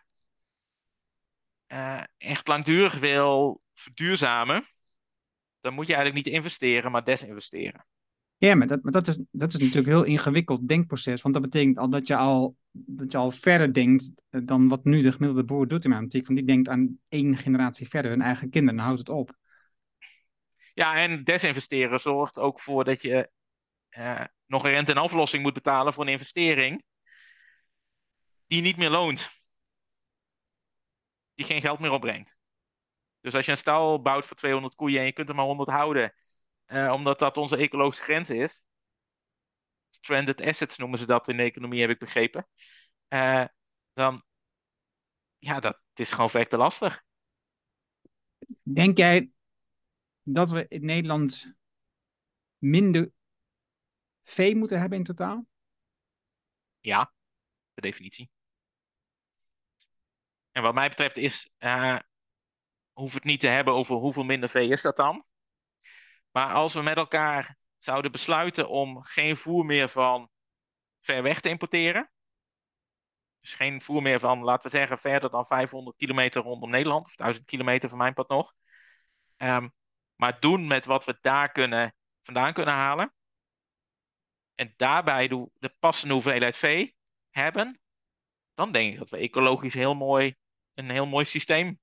[1.72, 4.68] uh, echt langdurig wil verduurzamen,
[5.60, 7.86] dan moet je eigenlijk niet investeren, maar desinvesteren.
[8.38, 11.22] Ja, maar dat, maar dat, is, dat is natuurlijk een heel ingewikkeld denkproces.
[11.22, 15.02] Want dat betekent al dat je al, dat je al verder denkt dan wat nu
[15.02, 16.28] de gemiddelde boer doet in mijn optiek.
[16.28, 19.38] Want die denkt aan één generatie verder, hun eigen kinderen, dan houdt het op.
[20.74, 23.30] Ja, en desinvesteren zorgt ook voor dat je
[23.98, 26.84] uh, nog een rente en aflossing moet betalen voor een investering
[28.48, 29.41] die niet meer loont.
[31.42, 32.38] Die geen geld meer opbrengt.
[33.22, 35.70] Dus als je een stal bouwt voor 200 koeien en je kunt er maar 100
[35.70, 36.14] houden,
[36.68, 38.64] uh, omdat dat onze ecologische grens is.
[39.90, 42.48] Stranded assets noemen ze dat in de economie, heb ik begrepen.
[43.10, 43.46] Uh,
[43.94, 44.24] dan,
[45.40, 47.04] ja, dat is gewoon verder lastig.
[48.64, 49.32] Denk jij
[50.24, 51.56] dat we in Nederland
[52.58, 53.12] minder
[54.24, 55.48] vee moeten hebben in totaal?
[56.80, 57.14] Ja,
[57.74, 58.30] per definitie.
[60.52, 62.00] En wat mij betreft is, uh,
[62.94, 65.26] hoef het niet te hebben over hoeveel minder vee is dat dan.
[66.32, 70.30] Maar als we met elkaar zouden besluiten om geen voer meer van
[71.00, 72.12] ver weg te importeren.
[73.40, 77.06] Dus geen voer meer van, laten we zeggen, verder dan 500 kilometer rondom Nederland.
[77.06, 78.54] Of 1000 kilometer van mijn pad nog.
[79.38, 79.74] Um,
[80.16, 83.14] maar doen met wat we daar kunnen, vandaan kunnen halen.
[84.56, 86.96] En daarbij de passende hoeveelheid vee
[87.30, 87.81] hebben.
[88.54, 90.36] Dan denk ik dat we ecologisch heel mooi,
[90.74, 91.80] een heel mooi systeem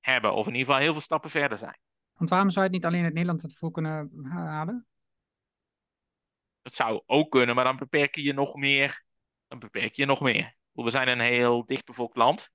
[0.00, 0.34] hebben.
[0.34, 1.78] Of in ieder geval heel veel stappen verder zijn.
[2.12, 4.86] Want waarom zou je het niet alleen uit Nederland het voer kunnen halen?
[6.62, 9.04] Dat zou ook kunnen, maar dan beperk je je nog meer.
[9.46, 10.56] Dan beperk je je nog meer.
[10.72, 12.50] We zijn een heel dichtbevolkt land.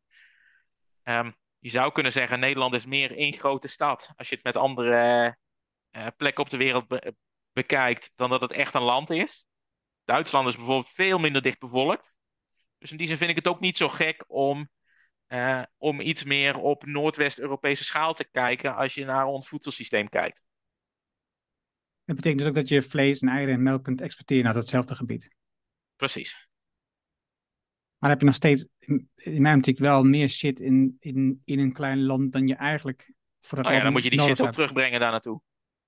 [1.04, 4.12] Um, je zou kunnen zeggen, Nederland is meer één grote stad.
[4.16, 5.38] Als je het met andere
[5.92, 7.16] uh, plekken op de wereld be
[7.52, 9.46] bekijkt, dan dat het echt een land is.
[10.04, 12.14] Duitsland is bijvoorbeeld veel minder dicht bevolkt.
[12.84, 14.70] Dus in die zin vind ik het ook niet zo gek om,
[15.28, 20.44] uh, om iets meer op Noordwest-Europese schaal te kijken als je naar ons voedselsysteem kijkt.
[22.06, 24.96] Dat betekent dus ook dat je vlees en eieren en melk kunt exporteren naar datzelfde
[24.96, 25.36] gebied.
[25.96, 26.48] Precies.
[27.98, 31.60] Maar heb je nog steeds, in, in mijn optiek, wel meer shit in, in, in
[31.60, 34.42] een klein land dan je eigenlijk voor het oh ja, dan moet je die shit
[34.42, 35.42] ook terugbrengen daar naartoe.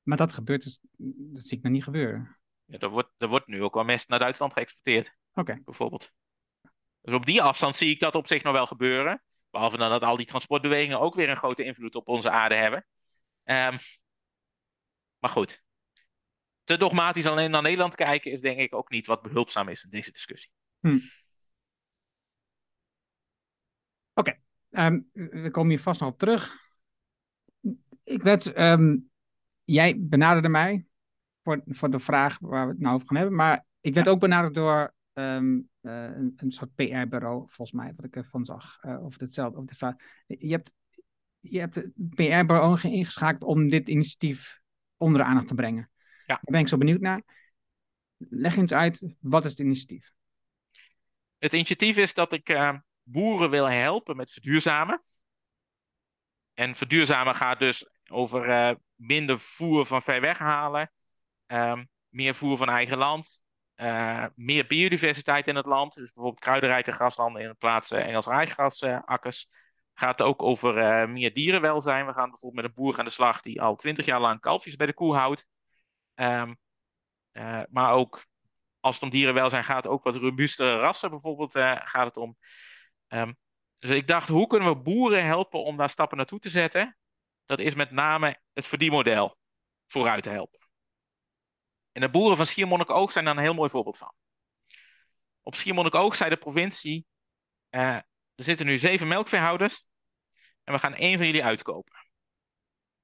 [0.04, 2.38] Maar dat gebeurt dus, dat zie ik nog niet gebeuren.
[2.66, 5.16] Ja, er, wordt, er wordt nu ook wel mest naar Duitsland geëxporteerd.
[5.34, 5.62] Oké.
[5.66, 6.14] bijvoorbeeld.
[7.06, 9.24] Dus op die afstand zie ik dat op zich nog wel gebeuren.
[9.50, 12.86] Behalve dan dat al die transportbewegingen ook weer een grote invloed op onze aarde hebben.
[13.44, 13.78] Ehm,
[15.20, 15.64] maar goed.
[16.64, 19.90] Te dogmatisch alleen naar Nederland kijken is denk ik ook niet wat behulpzaam is in
[19.90, 20.52] deze discussie.
[20.80, 21.00] Hm.
[24.14, 24.40] Oké,
[24.70, 26.58] ehm, we komen hier vast nog op terug.
[28.04, 28.98] Ik werd, ehm,
[29.64, 30.86] jij benaderde mij
[31.44, 34.20] voor, voor de vraag waar we het nou over gaan hebben, maar ik werd ook
[34.20, 34.94] benaderd door
[35.86, 39.96] een, een soort PR-bureau, volgens mij, wat ik ervan zag, uh, over hetzelfde, over de.
[40.38, 40.74] Je hebt,
[41.40, 44.60] je hebt het PR-bureau ingeschakeld om dit initiatief
[44.98, 45.90] onder de aandacht te brengen.
[46.02, 46.26] Ja.
[46.26, 47.22] Daar ben ik zo benieuwd naar.
[48.18, 50.12] Leg eens uit, wat is het initiatief?
[51.38, 55.04] Het initiatief is dat ik uh, boeren wil helpen met verduurzamen.
[56.54, 60.92] En verduurzamen gaat dus over uh, minder voer van ver weg halen,
[61.48, 63.44] um, meer voer van eigen land,
[63.76, 65.94] uh, meer biodiversiteit in het land.
[65.94, 69.48] Dus bijvoorbeeld kruidenrijke graslanden in plaats van Engels rijgrsakkers.
[69.94, 72.06] Gaat ook over meer dierenwelzijn.
[72.06, 74.76] We gaan bijvoorbeeld met een boer aan de slag die al twintig jaar lang kalfjes
[74.76, 75.48] bij de koe houdt.
[76.16, 76.58] Um,
[77.70, 78.26] maar ook
[78.80, 81.52] als het om dierenwelzijn gaat, ook wat robuustere rassen bijvoorbeeld
[81.84, 82.38] gaat het om.
[83.08, 83.38] Um,
[83.80, 86.98] dus ik dacht, hoe kunnen we boeren helpen om daar stappen naartoe te zetten?
[87.46, 89.38] Dat is met name het verdienmodel
[89.88, 90.65] vooruit te helpen.
[91.96, 94.14] En de boeren van Schiermonnikoog zijn daar een heel mooi voorbeeld van.
[95.42, 97.06] Op Schiermonnikoog zei de provincie,
[97.70, 97.96] uh,
[98.36, 99.88] er zitten nu zeven melkveehouders
[100.64, 101.96] en we gaan één van jullie uitkopen.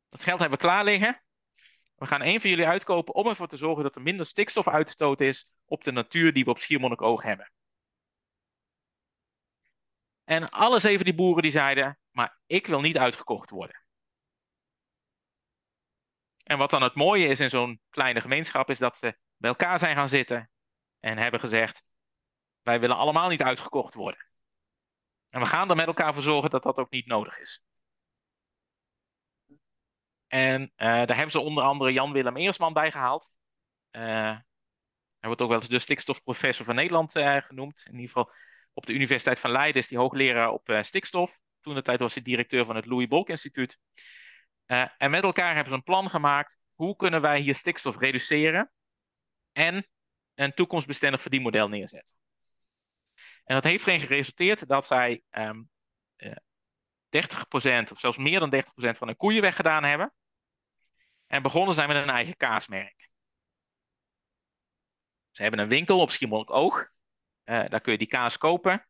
[0.10, 1.24] Dat geld hebben we klaar liggen.
[1.96, 5.52] We gaan één van jullie uitkopen om ervoor te zorgen dat er minder stikstofuitstoot is
[5.66, 7.52] op de natuur die we op Schiermonnikoog hebben.
[10.24, 13.81] En alle zeven die boeren die zeiden, maar ik wil niet uitgekocht worden.
[16.52, 19.80] En wat dan het mooie is in zo'n kleine gemeenschap, is dat ze bij elkaar
[19.80, 20.50] zijn gaan zitten
[21.00, 21.84] en hebben gezegd,
[22.62, 24.26] wij willen allemaal niet uitgekocht worden.
[25.30, 27.64] En we gaan er met elkaar voor zorgen dat dat ook niet nodig is.
[30.28, 33.34] En uh, daar hebben ze onder andere Jan-Willem Eersman bij gehaald.
[33.92, 34.44] Uh, hij
[35.20, 37.82] wordt ook wel eens de stikstofprofessor van Nederland uh, genoemd.
[37.86, 38.32] In ieder geval
[38.74, 41.40] op de Universiteit van Leiden is hij hoogleraar op stikstof.
[41.62, 43.80] Toen de tijd was hij directeur van het Louis Bolk Instituut.
[44.66, 46.60] En met elkaar hebben ze een plan gemaakt.
[46.74, 48.72] Hoe kunnen wij hier stikstof reduceren?
[49.52, 49.88] En
[50.36, 52.16] een toekomstbestendig verdienmodel neerzetten.
[53.44, 55.70] En dat heeft erin geresulteerd dat zij um,
[57.12, 60.14] 30% of zelfs meer dan 30% van hun koeien weggedaan hebben.
[61.28, 63.10] En begonnen zijn met een eigen kaasmerk.
[65.32, 66.80] Ze hebben een winkel op Schiermonnikoog.
[67.46, 68.88] Uh, daar kun je die kaas kopen.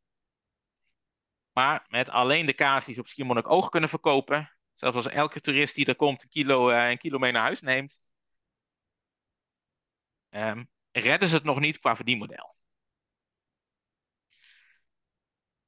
[1.52, 4.56] Maar met alleen de kaas die ze op Schiermonnikoog kunnen verkopen.
[4.82, 7.62] Zelfs als elke toerist die er komt een kilo, uh, een kilo mee naar huis
[7.62, 8.04] neemt.
[10.30, 12.56] Um, redden ze het nog niet qua verdienmodel.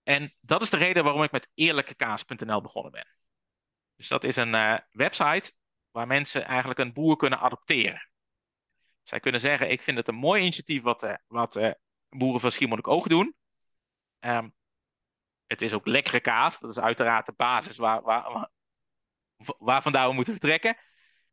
[0.04, 3.08] En dat is de reden waarom ik met eerlijkekaas.nl begonnen ben.
[3.96, 5.54] Dus dat is een uh, website
[5.92, 8.10] waar mensen eigenlijk een boer kunnen adopteren.
[9.04, 11.76] Zij kunnen zeggen, ik vind het een mooi initiatief wat, uh, wat
[12.10, 13.36] boeren van Schiermonnikoog doen.
[14.20, 14.54] Um,
[15.46, 18.52] het is ook lekkere kaas, dat is uiteraard de basis waar, waar,
[19.58, 20.78] waar, vandaan we moeten vertrekken.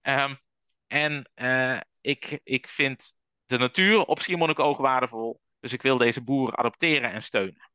[0.02, 0.38] Um,
[0.86, 3.14] en uh, ik, ik vind
[3.46, 7.70] de natuur op Schiermonnikoog waardevol, dus ik wil deze boeren adopteren en steunen.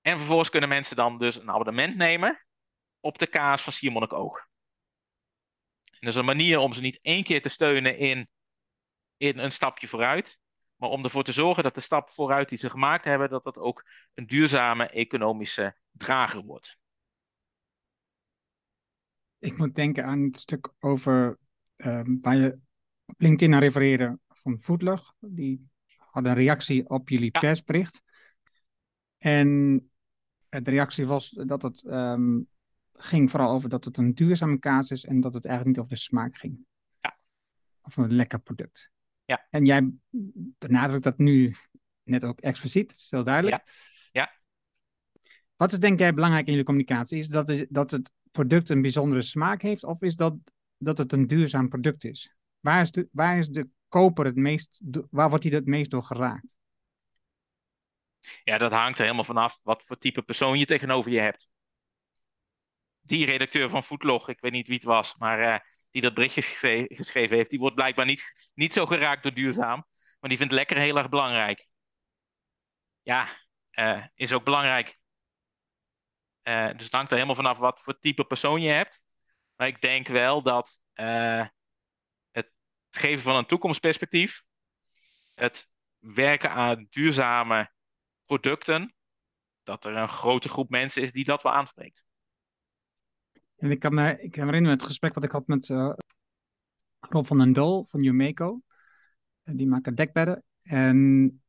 [0.00, 2.44] En vervolgens kunnen mensen dan dus een abonnement nemen
[3.00, 4.38] op de kaas van Schiermonnikoog.
[5.90, 8.28] En dat is een manier om ze niet één keer te steunen in,
[9.16, 10.40] in een stapje vooruit,
[10.76, 13.56] maar om ervoor te zorgen dat de stap vooruit die ze gemaakt hebben, dat dat
[13.56, 16.80] ook een duurzame economische drager wordt.
[19.42, 21.38] Ik moet denken aan het stuk over
[21.76, 22.58] um, waar je
[23.04, 25.14] op LinkedIn aan refereerde van Voetlug.
[25.20, 27.40] Die had een reactie op jullie ja.
[27.40, 28.02] persbericht.
[29.18, 29.76] En
[30.48, 32.48] de reactie was dat het um,
[32.92, 35.96] ging vooral over dat het een duurzame kaas is en dat het eigenlijk niet over
[35.96, 36.58] de smaak ging.
[37.00, 37.18] Ja.
[37.82, 38.90] Of een lekker product.
[39.24, 39.46] Ja.
[39.50, 39.92] En jij
[40.58, 41.54] benadrukt dat nu
[42.02, 43.62] net ook expliciet, dat is heel duidelijk.
[43.64, 43.72] Ja.
[44.12, 44.32] ja.
[45.56, 47.18] Wat is denk jij belangrijk in jullie communicatie?
[47.18, 50.34] Is dat, het, dat het product een bijzondere smaak heeft of is dat,
[50.76, 52.34] dat het een duurzaam product is?
[52.60, 54.80] Waar is de, waar is de koper het meest,
[55.10, 56.56] waar wordt hij het meest door geraakt?
[58.44, 61.48] Ja, dat hangt er helemaal vanaf wat voor type persoon je tegenover je hebt.
[63.00, 65.58] Die redacteur van Foodlog, ik weet niet wie het was, maar uh,
[65.90, 66.42] die dat berichtje
[66.88, 69.86] geschreven, heeft, die wordt blijkbaar niet, niet zo geraakt door duurzaam.
[70.20, 71.66] Maar die vindt lekker heel erg belangrijk.
[73.02, 73.28] Ja,
[73.72, 74.98] uh, is ook belangrijk.
[76.44, 79.04] Uh, dus het hangt er helemaal vanaf wat voor type persoon je hebt.
[79.56, 80.82] Maar ik denk wel dat
[82.30, 82.52] het
[82.90, 84.44] geven van een toekomstperspectief,
[85.34, 87.72] het werken aan duurzame
[88.26, 88.94] producten,
[89.62, 92.04] dat er een grote groep mensen is die dat wel aanspreekt.
[93.56, 95.92] En ik kan me, ik kan me het gesprek wat ik had met uh,
[97.00, 98.60] Rob van den Dol van Umeco.
[99.42, 100.44] Die maken dekbedden.
[100.62, 101.42] En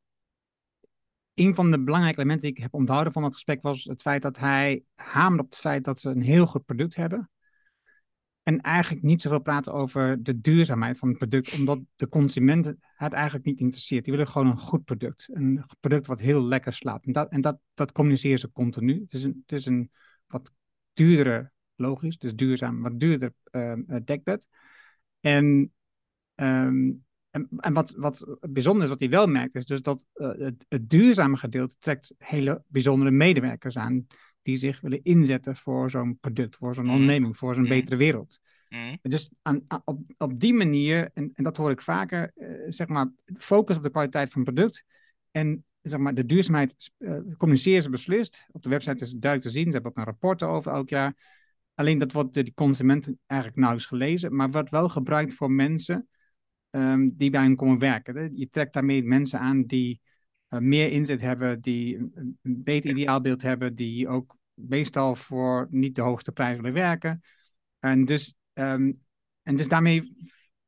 [1.34, 4.22] een van de belangrijke elementen die ik heb onthouden van dat gesprek was het feit
[4.22, 7.30] dat hij hamerde op het feit dat ze een heel goed product hebben.
[8.44, 13.14] En eigenlijk niet zoveel praten over de duurzaamheid van het product, omdat de consument het
[13.14, 14.04] eigenlijk niet interesseert.
[14.04, 15.30] Die willen gewoon een goed product.
[15.32, 17.06] Een product wat heel lekker slaapt.
[17.06, 19.02] En dat, en dat, dat communiceren ze continu.
[19.02, 19.92] Het is, een, het is een
[20.28, 20.52] wat
[20.94, 23.74] duurdere, logisch, dus duurzaam, wat duurder uh,
[24.04, 24.48] dekbed.
[25.20, 25.74] En
[26.36, 30.32] um, en, en wat, wat bijzonder is, wat hij wel merkt, is dus dat uh,
[30.38, 34.08] het, het, duurzame gedeelte trekt hele bijzondere medewerkers aan
[34.42, 36.92] die zich willen inzetten voor zo'n product, voor zo'n mm.
[36.92, 37.70] onderneming, voor zo'n mm.
[37.70, 38.40] betere wereld.
[38.70, 38.98] Mm.
[39.02, 43.12] Dus aan, op, op die manier, en, en dat hoor ik vaker, uh, zeg maar,
[43.38, 44.86] focus op de kwaliteit van het product
[45.32, 48.48] en zeg maar, de duurzaamheid uh, communiceren ze beslist.
[48.52, 50.90] Op de website is het duidelijk te zien, ze hebben ook een rapport over elk
[50.90, 51.42] jaar.
[51.76, 56.08] Alleen dat wordt door die consumenten eigenlijk nauwelijks gelezen, maar wordt wel gebruikt voor mensen
[56.76, 58.38] um, die bij hen komen werken.
[58.38, 60.02] Je trekt daarmee mensen aan die
[60.50, 66.02] uh, meer inzet hebben, die een, beter ideaalbeeld hebben, die ook meestal voor niet de
[66.02, 67.22] hoogste prijs willen werken.
[67.80, 69.02] En dus, um,
[69.42, 70.16] en dus daarmee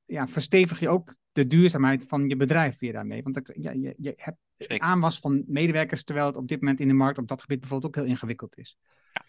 [0.05, 3.23] ja, verstevig je ook de duurzaamheid van je bedrijf weer daarmee.
[3.23, 4.37] Want ja, je, je hebt
[4.81, 7.95] aanwas van medewerkers, terwijl het op dit moment in de markt op dat gebied bijvoorbeeld
[7.95, 8.77] ook heel ingewikkeld is.
[9.13, 9.25] Ja.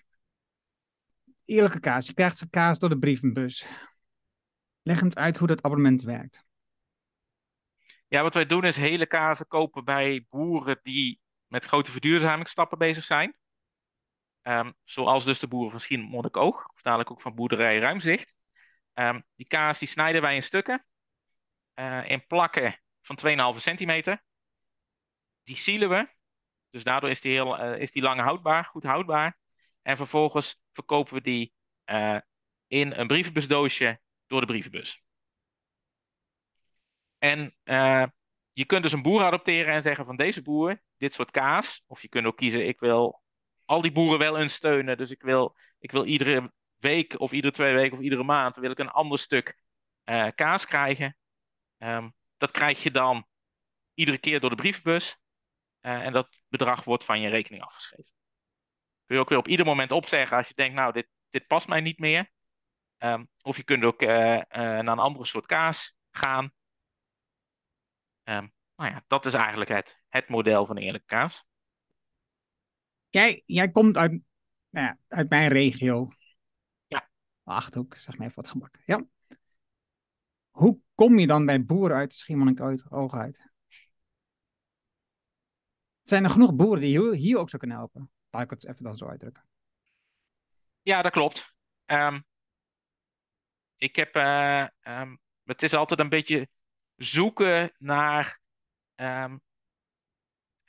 [1.45, 2.07] Eerlijke kaas.
[2.07, 3.67] Je krijgt kaas door de brievenbus.
[4.83, 6.46] Leg eens uit hoe dat abonnement werkt.
[8.17, 13.05] Ja, wat wij doen is hele kazen kopen bij boeren die met grote verduurzamingsstappen bezig
[13.05, 13.37] zijn.
[14.43, 18.37] Um, zoals dus de boeren van Schiermonnikoog, of dadelijk ook van boerderij Ruimzicht.
[18.95, 20.87] Um, die kaas die snijden wij in stukken,
[21.75, 23.19] uh, in plakken van
[23.55, 24.25] 2,5 centimeter.
[25.43, 26.09] Die sielen we,
[26.71, 29.39] dus daardoor is die, heel, uh, is die lang houdbaar, goed houdbaar.
[29.83, 31.53] En vervolgens verkopen we die
[31.87, 32.19] uh,
[32.67, 35.06] in een brievenbusdoosje door de brievenbus.
[37.19, 38.07] En uh,
[38.53, 41.83] je kunt dus een boer adopteren en zeggen van deze boer, dit soort kaas.
[41.87, 43.23] Of je kunt ook kiezen, ik wil
[43.65, 44.97] al die boeren wel eens steunen.
[44.97, 48.71] Dus ik wil, ik wil iedere week of iedere twee weken of iedere maand wil
[48.71, 49.59] ik een ander stuk
[50.05, 51.17] uh, kaas krijgen.
[51.79, 53.27] Um, dat krijg je dan
[53.95, 55.19] iedere keer door de brievenbus.
[55.83, 58.13] Uh, en dat bedrag wordt van je rekening afgeschreven.
[59.05, 61.69] Kun je ook weer op ieder moment opzeggen als je denkt, nou, dit, dit past
[61.69, 62.31] mij niet meer.
[62.99, 66.53] Um, of je kunt ook naar een andere soort kaas gaan.
[68.29, 71.45] Um, nou ja, dat is eigenlijk het, het model van eerlijke kaas.
[73.09, 74.11] Jij, jij komt uit,
[74.69, 76.09] nou ja, uit mijn regio.
[76.87, 77.11] Ja.
[77.43, 78.83] Achterhoek, zeg maar even wat gebakken.
[78.85, 79.05] Ja.
[80.51, 83.51] Hoe kom je dan bij boeren uit Schiermonnikoog uit?
[86.03, 88.11] Zijn er genoeg boeren die hier ook zo kunnen helpen?
[88.31, 89.49] Laat ik het even dan zo uitdrukken.
[90.83, 91.55] Ja, dat klopt.
[91.87, 92.25] Um,
[93.77, 96.49] ik heb, uh, um, het is altijd een beetje
[96.97, 98.41] zoeken naar
[98.97, 99.41] um,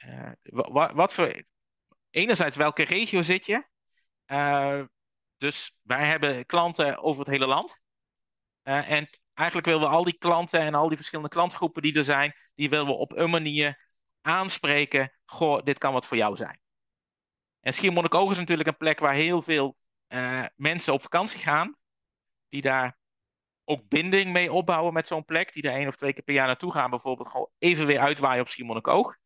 [0.06, 1.44] uh, wat, wat voor.
[2.10, 3.66] Enerzijds, welke regio zit je?
[4.28, 4.84] Uh,
[5.38, 7.82] dus wij hebben klanten over het hele land.
[8.64, 12.04] Uh, en eigenlijk willen we al die klanten en al die verschillende klantgroepen die er
[12.04, 13.90] zijn, die willen we op een manier
[14.22, 15.14] aanspreken.
[15.26, 16.60] Goh, dit kan wat voor jou zijn.
[17.60, 19.78] En Schiermonnikoog is natuurlijk een plek waar heel veel
[20.56, 21.76] mensen op vakantie gaan.
[22.50, 22.98] Die daar
[23.68, 25.54] ook binding mee opbouwen met zo'n plek.
[25.54, 26.90] Die er één of twee keer per jaar naartoe gaan.
[26.90, 29.18] Bijvoorbeeld gewoon even weer uitwaaien op Schiermonnikoog.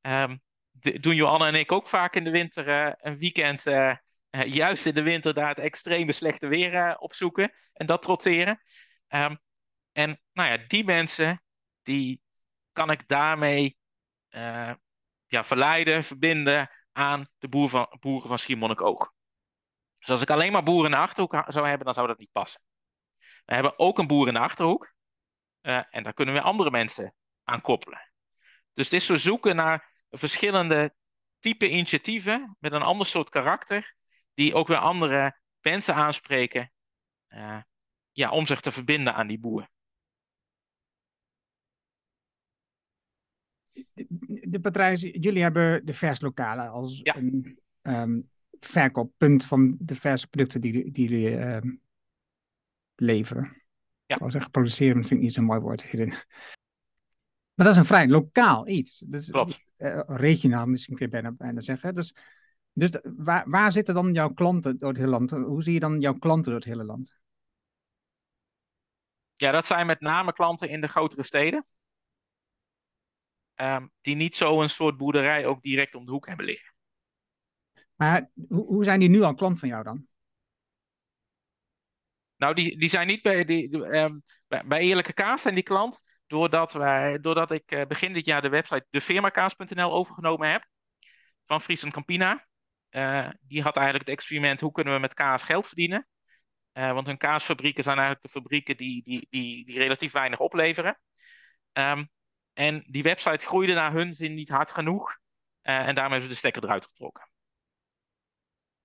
[0.00, 0.40] Um,
[1.00, 3.66] doen Johanna en ik ook vaak in de winter uh, een weekend.
[3.66, 3.94] Uh,
[4.30, 7.52] uh, juist in de winter daar het extreme slechte weer opzoeken.
[7.72, 8.62] En dat trotseren.
[9.08, 9.38] Um,
[9.92, 11.42] en nou ja, die mensen,
[11.82, 12.22] die
[12.72, 13.78] kan ik daarmee
[15.26, 19.12] ja, verleiden, verbinden aan de boer van, boeren van Schiermonnikoog.
[19.98, 22.32] Dus als ik alleen maar boeren in de Achterhoek zou hebben, dan zou dat niet
[22.32, 22.60] passen.
[23.50, 24.94] We hebben ook een boer in de Achterhoek.
[25.62, 28.10] Uh, en daar kunnen we andere mensen aan koppelen.
[28.74, 30.94] Dus het is zo zoeken naar verschillende
[31.38, 33.96] type initiatieven met een ander soort karakter,
[34.34, 36.72] die ook weer andere mensen aanspreken
[37.28, 37.60] uh,
[38.12, 39.68] ja, om zich te verbinden aan die boer.
[44.42, 47.16] De Patrijs, jullie hebben de verslokalen als ja.
[47.16, 48.30] een um,
[48.60, 51.82] verkooppunt van de verse producten die, die jullie um,
[53.00, 53.62] leveren.
[54.06, 54.18] Ja.
[54.20, 56.08] Ik zeggen, produceren vind ik niet zo'n mooi woord hierin.
[57.54, 58.98] Maar dat is een vrij lokaal iets.
[58.98, 59.60] Dus, Klopt.
[59.78, 61.94] Uh, regionaal misschien kun je bijna, bijna zeggen.
[61.94, 62.14] Dus,
[62.72, 65.30] dus waar, waar zitten dan jouw klanten door het hele land?
[65.30, 67.18] Hoe zie je dan jouw klanten door het hele land?
[69.34, 71.66] Ja, dat zijn met name klanten in de grotere steden.
[73.54, 76.74] ehm, die niet zo een soort boerderij ook direct om de hoek hebben liggen.
[77.94, 80.06] Maar hoe, hoe zijn die nu al klant van jou dan?
[82.40, 84.18] Nou, die, die zijn niet bij, die, ehm,
[84.48, 88.48] bij, Eerlijke Kaas zijn die klant, doordat, wij, doordat ik eh, begin dit jaar de
[88.48, 90.66] website defirmakaas.nl overgenomen heb
[91.46, 92.46] van Friesland Campina.
[92.88, 96.06] Eh, die had eigenlijk het experiment, hoe kunnen we met kaas geld verdienen?
[96.72, 101.00] Uh, want hun kaasfabrieken zijn eigenlijk de fabrieken die, die, die, die relatief weinig opleveren.
[101.72, 102.10] Um,
[102.52, 105.18] en die website groeide naar hun zin niet hard genoeg.
[105.62, 107.30] en daarmee hebben ze de stekker eruit getrokken.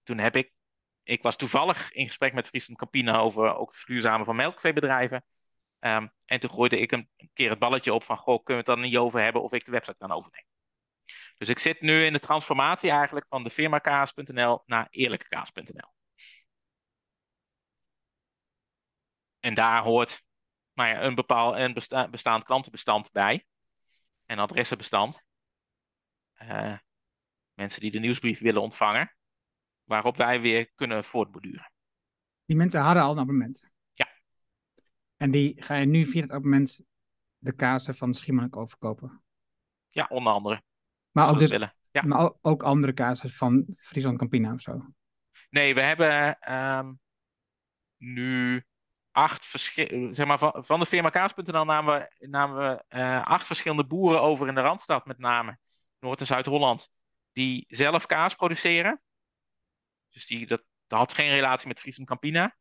[0.03, 0.54] Toen heb ik
[1.05, 5.25] ik was toevallig in gesprek met Friesland Campina over ook het verduurzamen van melkveebedrijven.
[5.79, 8.79] Um, en toen gooide ik een, keer het balletje op van, goh, kunnen we het
[8.79, 10.49] dan niet over hebben of ik de website kan overnemen.
[11.37, 15.93] Dus ik zit nu in de transformatie eigenlijk van de firmakaas.nl naar eerlijkekaas.nl.
[19.39, 20.23] En daar hoort
[20.73, 23.45] nou ja, een bepaald een besta bestaand klantenbestand bij.
[24.25, 25.23] En adressenbestand.
[26.41, 26.77] Uh,
[27.53, 29.15] mensen die de nieuwsbrief willen ontvangen
[29.85, 31.71] waarop wij weer kunnen voortborduren.
[32.45, 33.69] Die mensen hadden al een abonnement?
[33.93, 34.07] Ja.
[35.17, 36.81] En die ga je nu via het abonnement
[37.37, 39.23] de kazen van Schiermonnik overkopen?
[39.89, 40.63] Ja, onder andere.
[41.11, 41.49] Maar ook, dus,
[41.91, 42.01] ja.
[42.01, 44.85] maar ook andere kazen van Friesland Campina of zo?
[45.49, 46.99] Nee, we hebben um,
[47.97, 48.65] nu
[49.11, 53.45] acht verschillende, zeg maar, van, van de firma kaas.nl namen we, namen we uh, acht
[53.45, 55.57] verschillende boeren over in de Randstad met name,
[55.99, 56.89] Noord- en Zuid-Holland,
[57.31, 59.01] die zelf kaas produceren.
[60.15, 62.55] Dus die, dat, dat had geen relatie met Friesland Campina.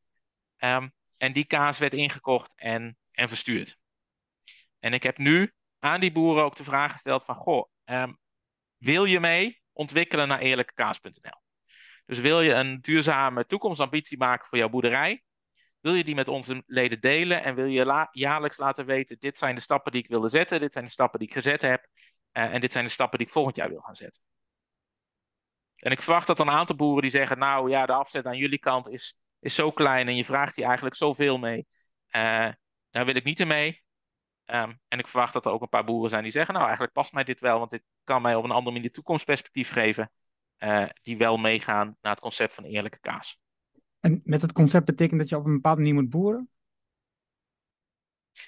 [0.58, 3.76] Um, en die kaas werd ingekocht en, en verstuurd.
[4.78, 7.34] En ik heb nu aan die boeren ook de vraag gesteld van...
[7.34, 8.18] Goh, um,
[8.76, 11.42] wil je mee ontwikkelen naar eerlijkekaas.nl?
[12.06, 15.22] Dus wil je een duurzame toekomstambitie maken voor jouw boerderij?
[15.80, 19.54] Wil je die met onze leden delen en wil je jaarlijks laten weten: dit zijn
[19.54, 21.86] de stappen die ik wilde zetten, dit zijn de stappen die ik gezet heb
[22.32, 24.22] uh, en dit zijn de stappen die ik volgend jaar wil gaan zetten.
[25.76, 28.58] En ik verwacht dat een aantal boeren die zeggen, nou ja, de afzet aan jullie
[28.58, 31.66] kant is, is zo klein en je vraagt hier eigenlijk zoveel mee.
[32.10, 32.48] Uh,
[32.90, 33.82] daar wil ik niet in mee.
[34.46, 36.94] Um, en ik verwacht dat er ook een paar boeren zijn die zeggen, nou eigenlijk
[36.94, 40.10] past mij dit wel, want dit kan mij op een andere manier toekomstperspectief geven.
[40.58, 43.40] Uh, die wel meegaan naar het concept van eerlijke kaas.
[44.00, 46.50] En met het concept betekent dat je op een bepaalde manier moet boeren?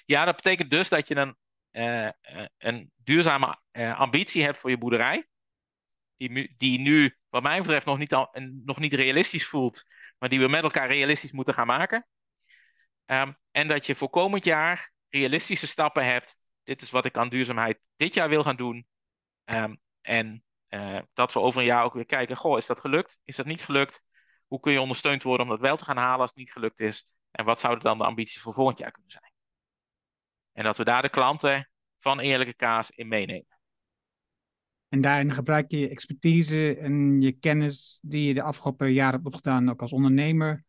[0.05, 1.35] Ja, dat betekent dus dat je een,
[1.71, 2.09] uh,
[2.57, 5.27] een duurzame ambitie hebt voor je boerderij
[6.17, 8.29] die, die nu, wat mij betreft, nog niet, al,
[8.63, 9.83] nog niet realistisch voelt,
[10.17, 12.07] maar die we met elkaar realistisch moeten gaan maken.
[13.05, 16.37] Um, en dat je voor komend jaar realistische stappen hebt.
[16.63, 18.87] Dit is wat ik aan duurzaamheid dit jaar wil gaan doen.
[19.45, 23.19] Um, en uh, dat we over een jaar ook weer kijken: goh, is dat gelukt?
[23.23, 24.03] Is dat niet gelukt?
[24.47, 26.79] Hoe kun je ondersteund worden om dat wel te gaan halen als het niet gelukt
[26.79, 27.07] is?
[27.31, 29.31] En wat zouden dan de ambities voor volgend jaar kunnen zijn?
[30.53, 33.56] En dat we daar de klanten van Eerlijke Kaas in meenemen.
[34.89, 39.25] En daarin gebruik je je expertise en je kennis die je de afgelopen jaren hebt
[39.25, 40.63] opgedaan, ook als ondernemer,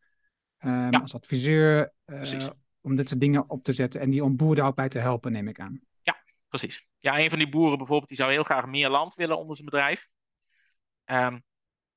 [0.59, 2.49] um, als adviseur, uh,
[2.81, 5.31] om dit soort dingen op te zetten en die om boeren ook bij te helpen,
[5.31, 5.81] neem ik aan.
[6.01, 6.87] Ja, precies.
[6.99, 9.69] Ja, een van die boeren bijvoorbeeld, die zou heel graag meer land willen onder zijn
[9.69, 10.07] bedrijf.
[11.05, 11.43] Um,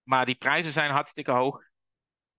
[0.03, 1.63] maar die prijzen zijn hartstikke hoog.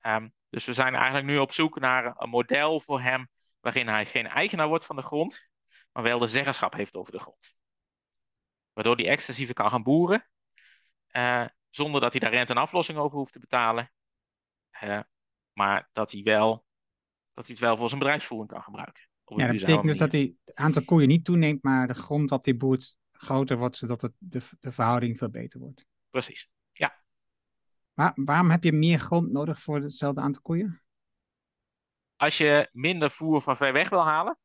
[0.02, 3.30] Um, dus we zijn eigenlijk nu op zoek naar een model voor hem
[3.60, 5.50] waarin hij geen eigenaar wordt van de grond,
[5.92, 7.56] maar wel de zeggenschap heeft over de grond.
[8.74, 10.28] Waardoor hij extensiever kan gaan boeren.
[11.12, 13.92] Uh, zonder dat hij daar rente en aflossing over hoeft te betalen.
[14.84, 15.00] Uh,
[15.54, 16.66] maar dat hij, wel,
[17.34, 19.08] dat hij het wel voor zijn bedrijfsvoering kan gebruiken.
[19.26, 22.46] Ja, dat betekent dus dat hij het aantal koeien niet toeneemt, maar de grond wat
[22.46, 25.86] hij boert groter wordt, zodat het, de, de verhouding veel beter wordt.
[26.10, 27.02] Precies, ja.
[27.94, 30.82] Maar waarom heb je meer grond nodig voor hetzelfde aantal koeien?
[32.16, 34.38] Als je minder voer van ver weg wil halen,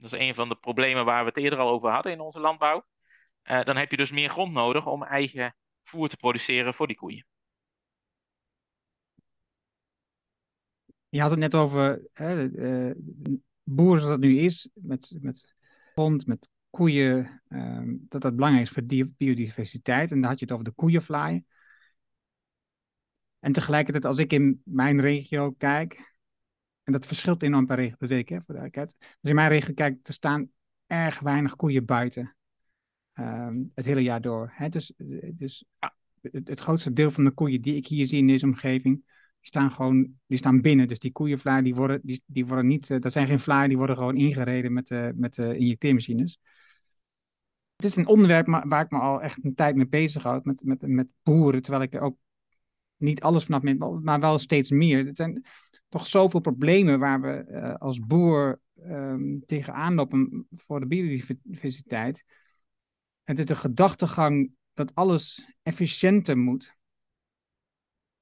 [0.00, 2.40] dat is een van de problemen waar we het eerder al over hadden in onze
[2.40, 2.84] landbouw.
[3.44, 6.96] Uh, dan heb je dus meer grond nodig om eigen voer te produceren voor die
[6.96, 7.26] koeien.
[11.08, 12.94] Je had het net over hè, uh,
[13.62, 15.54] boeren zoals dat nu is, met, met
[15.94, 20.10] grond, met koeien, uh, dat dat belangrijk is voor biodiversiteit.
[20.10, 21.44] En dan had je het over de koeienvlaai.
[23.38, 26.14] En tegelijkertijd, als ik in mijn regio kijk,
[26.90, 28.70] en dat verschilt enorm per regio, ik, hè, voor de.
[28.70, 30.50] Dus in mijn regio, kijk, er staan
[30.86, 32.36] erg weinig koeien buiten.
[33.14, 34.52] Um, het hele jaar door.
[34.52, 34.68] Hè?
[34.68, 34.92] Dus,
[35.32, 35.64] dus
[36.20, 39.04] het, het, grootste deel van de koeien die ik hier zie in deze omgeving, die
[39.40, 40.88] staan gewoon die staan binnen.
[40.88, 43.76] Dus die koeienvlaai, die worden, die, die worden niet, uh, dat zijn geen vlaai, die
[43.76, 46.38] worden gewoon ingereden met, uh, met uh, injecteermachines.
[47.76, 50.64] Het is een onderwerp waar ik me al echt een tijd mee bezig houd, met,
[50.64, 52.16] met, met boeren, terwijl ik ook
[53.00, 55.06] niet alles vanaf ben, maar wel steeds meer.
[55.06, 55.44] Het zijn
[55.88, 62.24] toch zoveel problemen waar we uh, als boer um, tegenaan lopen voor de biodiversiteit.
[63.24, 66.76] Het is de gedachtegang dat alles efficiënter moet.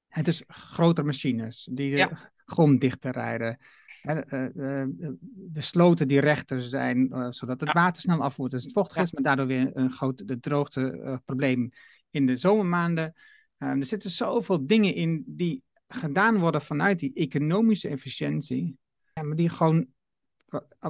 [0.08, 2.32] Het is grotere machines die de Ja.
[2.44, 3.58] grond dichter rijden.
[4.02, 4.88] Eh, eh,
[5.32, 9.12] de sloten die rechter zijn, eh, zodat het water snel afvoert als het vochtig is,
[9.12, 11.70] maar daardoor weer een groot de droogteprobleem
[12.10, 13.14] in de zomermaanden.
[13.58, 18.78] Eh, er zitten zoveel dingen in die gedaan worden vanuit die economische efficiëntie,
[19.14, 19.86] maar die gewoon,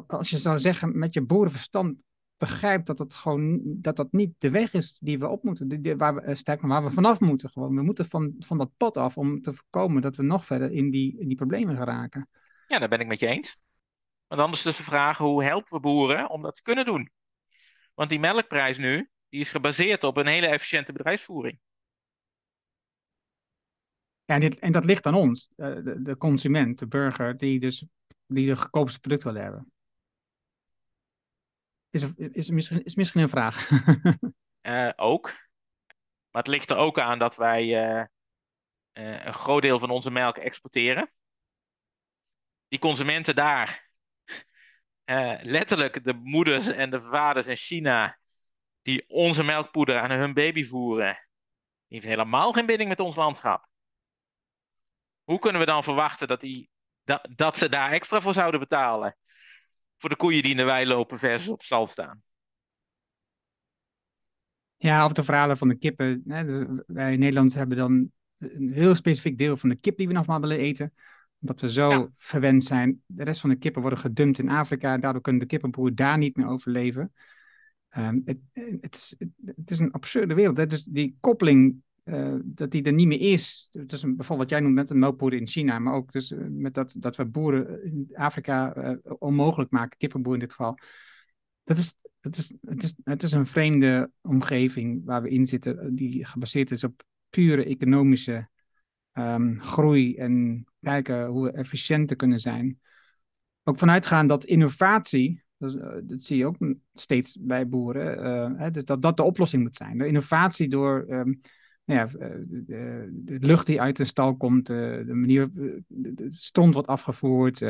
[0.07, 2.03] als je zou zeggen, met je boerenverstand
[2.37, 5.97] begrijpt dat het gewoon dat dat niet de weg is die we op moeten, die,
[5.97, 7.75] waar we, eh, sterker nog, waar we vanaf moeten gewoon.
[7.75, 10.91] We moeten van, van dat pad af om te voorkomen dat we nog verder in
[10.91, 12.29] die, in die problemen geraken.
[12.67, 13.59] Ja, daar ben ik met je eens.
[14.27, 17.11] Want anders is dus de vraag, hoe helpen we boeren om dat te kunnen doen?
[17.95, 21.59] Want die melkprijs nu, die is gebaseerd op een hele efficiënte bedrijfsvoering.
[24.29, 27.61] Ja, en, dit, en dat ligt aan ons, eh, de, de consument, de burger, die
[27.61, 27.85] dus
[28.27, 29.73] die de goedkoopste product wil hebben.
[31.91, 33.69] Is, is, misschien, is misschien een vraag.
[34.61, 35.27] Eh, ook.
[36.31, 38.05] Maar het ligt er ook aan dat wij eh,
[39.27, 41.11] een groot deel van onze melk exporteren.
[42.69, 43.91] Die consumenten daar,
[45.43, 48.19] letterlijk de moeders en de vaders in China,
[48.83, 51.15] die onze melkpoeder aan hun baby voeren,
[51.87, 53.69] die heeft helemaal geen binding met ons landschap.
[55.29, 56.71] Hoe kunnen we dan verwachten dat, die,
[57.05, 59.17] dat, dat ze daar extra voor zouden betalen?
[59.99, 62.23] Voor de koeien die in de wei lopen versus op stal staan.
[64.77, 66.23] Ja, of de verhalen van de kippen.
[66.27, 70.13] Hè, wij in Nederland hebben dan een heel specifiek deel van de kip die we
[70.13, 70.95] nog maar willen eten.
[71.41, 72.09] Omdat we zo Ja.
[72.17, 73.03] verwend zijn.
[73.07, 74.99] De rest van de kippen worden gedumpt in Afrika.
[74.99, 77.13] Daardoor kunnen de kippenboeren daar niet meer overleven.
[77.89, 78.39] Ehm, het,
[78.81, 79.15] het, is,
[79.45, 80.57] het is een absurde wereld.
[80.57, 80.67] Hè?
[80.67, 83.69] Dus die koppeling, eh, dat die er niet meer is.
[83.87, 85.79] Dus een, bijvoorbeeld wat jij noemt met een melkboer in China.
[85.79, 89.99] Maar ook dus, eh, met dat, dat we boeren in Afrika eh, onmogelijk maken.
[89.99, 90.79] Kippenboeren in dit geval.
[91.65, 95.95] Dat is, het, is, het, is, het is een vreemde omgeving waar we in zitten.
[95.95, 98.49] Die gebaseerd is op pure economische
[99.13, 100.17] ehm, groei.
[100.17, 102.81] En kijken hoe we efficiënter kunnen zijn.
[103.63, 105.79] Ook vanuitgaan dat innovatie, dat,
[106.09, 106.57] dat zie je ook
[106.95, 109.99] steeds bij boeren, hè, dus dat dat de oplossing moet zijn.
[109.99, 111.33] De innovatie door ehm,
[111.89, 115.65] nou ja, eh, de, de lucht die uit de stal komt, eh, de manier, eh,
[115.87, 117.63] de, de stond wordt afgevoerd,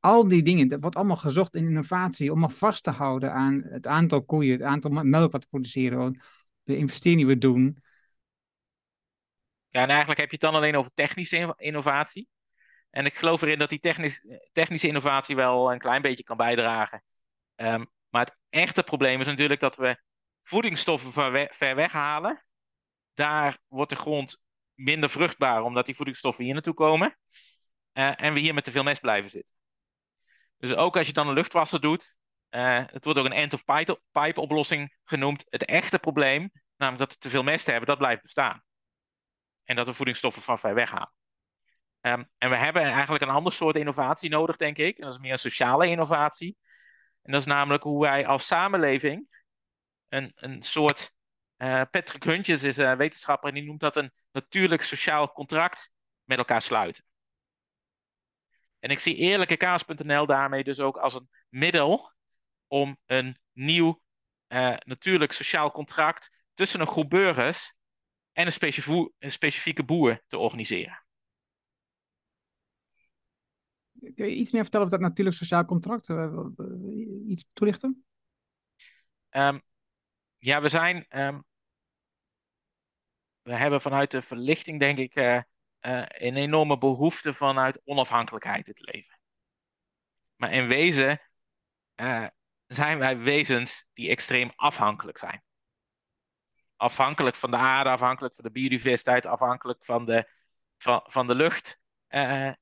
[0.00, 3.62] al die dingen, dat wordt allemaal gezocht in innovatie om maar vast te houden aan
[3.64, 6.20] het aantal koeien, het aantal melk wat we produceren,
[6.62, 7.78] de investering die we doen.
[9.68, 12.28] Ja, en eigenlijk heb je het dan alleen over technische in- innovatie.
[12.90, 17.02] En ik geloof erin dat die technisch, technische innovatie wel een klein beetje kan bijdragen.
[17.54, 20.00] Ehm, maar het echte probleem is natuurlijk dat we
[20.42, 22.45] voedingsstoffen ver, ver weghalen.
[23.16, 24.40] Daar wordt de grond
[24.74, 27.18] minder vruchtbaar omdat die voedingsstoffen hier naartoe komen.
[27.92, 29.54] Eh, en we hier met te veel mest blijven zitten.
[30.58, 32.16] Dus ook als je dan een luchtwasser doet,
[32.48, 35.44] eh, het wordt ook een end-of-pipe oplossing genoemd.
[35.48, 38.62] Het echte probleem, namelijk dat we te veel mest hebben, dat blijft bestaan.
[39.64, 41.12] En dat we voedingsstoffen van ver weghalen.
[42.00, 44.98] Ehm, en we hebben eigenlijk een ander soort innovatie nodig, denk ik.
[44.98, 46.56] En dat is meer een sociale innovatie.
[47.22, 49.44] En dat is namelijk hoe wij als samenleving
[50.08, 51.14] een, een soort.
[51.56, 55.90] Eh, Patrick Huntjes is een wetenschapper en die noemt dat een natuurlijk sociaal contract
[56.24, 57.04] met elkaar sluiten.
[58.78, 62.12] En ik zie eerlijkekaas.nl daarmee dus ook als een middel
[62.66, 64.02] om een nieuw
[64.46, 67.74] eh, natuurlijk sociaal contract tussen een groep burgers
[68.32, 71.04] en een, specifieke boer te organiseren.
[74.14, 76.08] Kun je iets meer vertellen over dat natuurlijk sociaal contract?
[76.08, 76.46] Eh,
[77.28, 78.04] iets toelichten?
[79.28, 79.58] Ehm,
[80.38, 81.06] ja, we zijn.
[81.08, 81.40] ehm,
[83.46, 85.42] we hebben vanuit de verlichting, denk ik, eh, eh,
[86.08, 89.18] een enorme behoefte vanuit onafhankelijkheid te leven.
[90.36, 91.20] Maar in wezen
[91.94, 92.26] eh,
[92.66, 95.42] zijn wij wezens die extreem afhankelijk zijn.
[96.76, 100.30] Afhankelijk van de aarde, afhankelijk van de biodiversiteit, afhankelijk van de,
[100.78, 101.80] van, van de lucht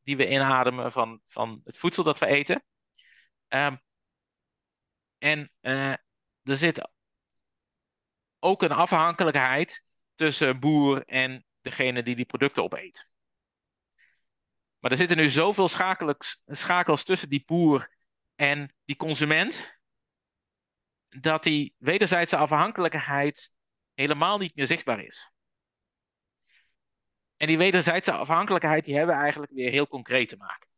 [0.02, 2.64] die we inademen, van, van het voedsel dat we eten.
[3.48, 3.76] Ehm,
[5.18, 5.50] en
[6.42, 6.88] er zit
[8.44, 9.84] ook een afhankelijkheid
[10.14, 13.08] tussen boer en degene die die producten opeet.
[14.78, 15.68] Maar er zitten nu zoveel
[16.46, 17.90] schakels, tussen die boer
[18.34, 19.78] en die consument,
[21.08, 23.52] dat die wederzijdse afhankelijkheid
[23.94, 25.30] helemaal niet meer zichtbaar is.
[27.36, 30.68] En die wederzijdse afhankelijkheid die hebben we eigenlijk weer heel concreet te maken.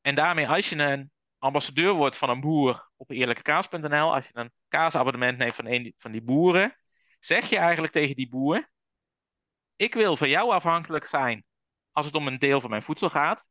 [0.00, 1.11] En daarmee, als je een
[1.42, 6.12] ambassadeur wordt van een boer op eerlijkekaas.nl, als je een kaasabonnement neemt van een van
[6.12, 6.76] die boeren,
[7.20, 8.70] zeg je eigenlijk tegen die boer:
[9.76, 11.44] Ik wil van jou afhankelijk zijn
[11.90, 13.46] als het om een deel van mijn voedsel gaat.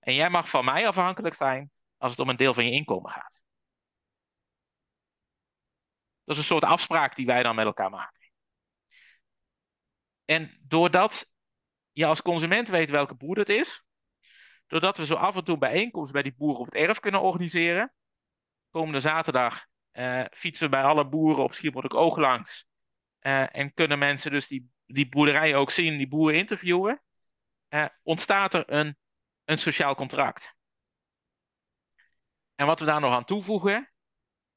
[0.00, 3.10] En jij mag van mij afhankelijk zijn als het om een deel van je inkomen
[3.10, 3.42] gaat.
[6.24, 8.30] Dat is een soort afspraak die wij dan met elkaar maken.
[10.24, 11.30] En doordat
[11.92, 13.85] je als consument weet welke boer het is,
[14.66, 17.92] doordat we zo af en toe bijeenkomsten bij die boeren op het erf kunnen organiseren,
[18.70, 22.66] komende zaterdag uh, fietsen we bij alle boeren op Schiermonnikoog Oog langs.
[23.20, 27.02] Uh, en kunnen mensen dus die, die boerderijen ook zien, die boeren interviewen.
[27.68, 28.96] Uh, ontstaat er een,
[29.44, 30.54] een sociaal contract.
[32.54, 33.92] En wat we daar nog aan toevoegen,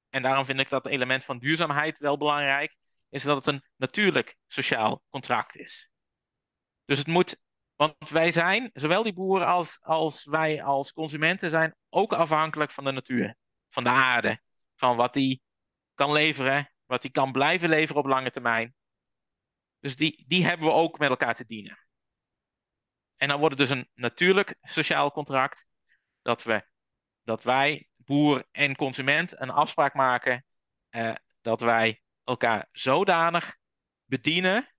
[0.09, 2.75] en daarom vind ik dat element van duurzaamheid wel belangrijk,
[3.09, 5.89] is dat het een natuurlijk sociaal contract is.
[6.85, 7.39] Dus het moet,
[7.79, 12.83] want wij zijn, zowel die boeren als, als wij als consumenten, zijn ook afhankelijk van
[12.83, 13.35] de natuur,
[13.69, 14.41] van de aarde,
[14.75, 15.41] van wat die
[15.93, 18.75] kan leveren, wat die kan blijven leveren op lange termijn.
[19.79, 21.79] Dus die, die hebben we ook met elkaar te dienen.
[23.15, 25.67] En dan wordt het dus een natuurlijk sociaal contract
[26.21, 26.65] dat, we,
[27.23, 30.45] dat wij, boer en consument, een afspraak maken
[30.89, 33.57] eh, dat wij elkaar zodanig
[34.05, 34.73] bedienen,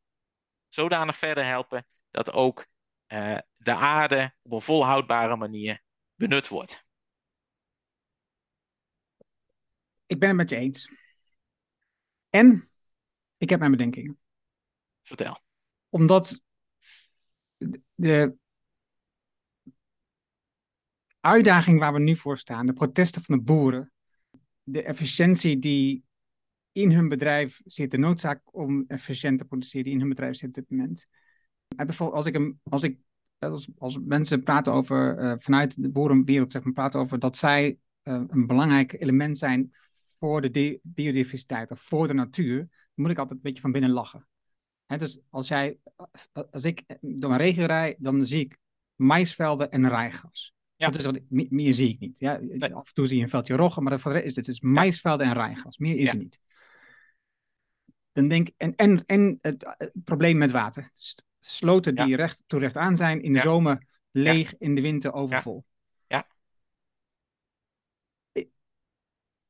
[0.68, 2.68] zodanig verder helpen, dat ook
[3.12, 5.82] uh, de aarde op een volhoudbare manier
[6.14, 6.84] benut wordt.
[10.06, 10.92] Ik ben het met je eens.
[12.30, 12.68] En
[13.36, 14.18] ik heb mijn bedenkingen.
[15.02, 15.40] Vertel.
[15.88, 16.42] Omdat
[17.94, 18.36] de
[21.20, 23.92] uitdaging waar we nu voor staan, de protesten van de boeren,
[24.62, 26.04] de efficiëntie die
[26.72, 30.48] in hun bedrijf zit, de noodzaak om efficiënt te produceren die in hun bedrijf zit
[30.48, 31.06] op dit moment.
[31.98, 32.98] Als ik, als ik
[33.38, 37.78] als, als mensen praten over, uh, vanuit de boerenwereld, zeg maar, praten over dat zij
[38.02, 39.74] uh, een belangrijk element zijn
[40.18, 43.90] voor de biodiversiteit of voor de natuur, dan moet ik altijd een beetje van binnen
[43.90, 44.28] lachen.
[44.86, 45.78] Dus als, jij,
[46.50, 48.58] als ik door mijn regio rijd, dan zie ik
[48.94, 50.54] maisvelden en rijgas.
[50.76, 50.86] Ja.
[50.86, 52.18] Dat is wat ik, meer zie ik niet.
[52.18, 52.40] Ja,
[52.72, 54.60] Af en toe zie je een veldje roggen, maar voor de rest is het is
[54.60, 55.78] maisvelden en rijgas.
[55.78, 56.10] Meer is ja.
[56.10, 56.40] er niet.
[58.12, 60.90] Dan denk, en, en, en het, het probleem met water.
[61.40, 65.64] Sloten die recht toe recht aan zijn, in de zomer leeg, in de winter overvol.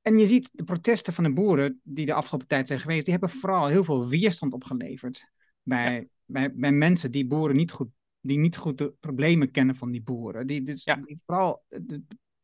[0.02, 3.12] En je ziet de protesten van de boeren die de afgelopen tijd zijn geweest, die
[3.12, 5.30] hebben vooral heel veel weerstand opgeleverd
[5.62, 7.88] bij, bij, bij mensen die boeren niet goed,
[8.20, 10.46] die niet goed de problemen kennen van die boeren.
[10.46, 12.02] Die, dus, die vooral de,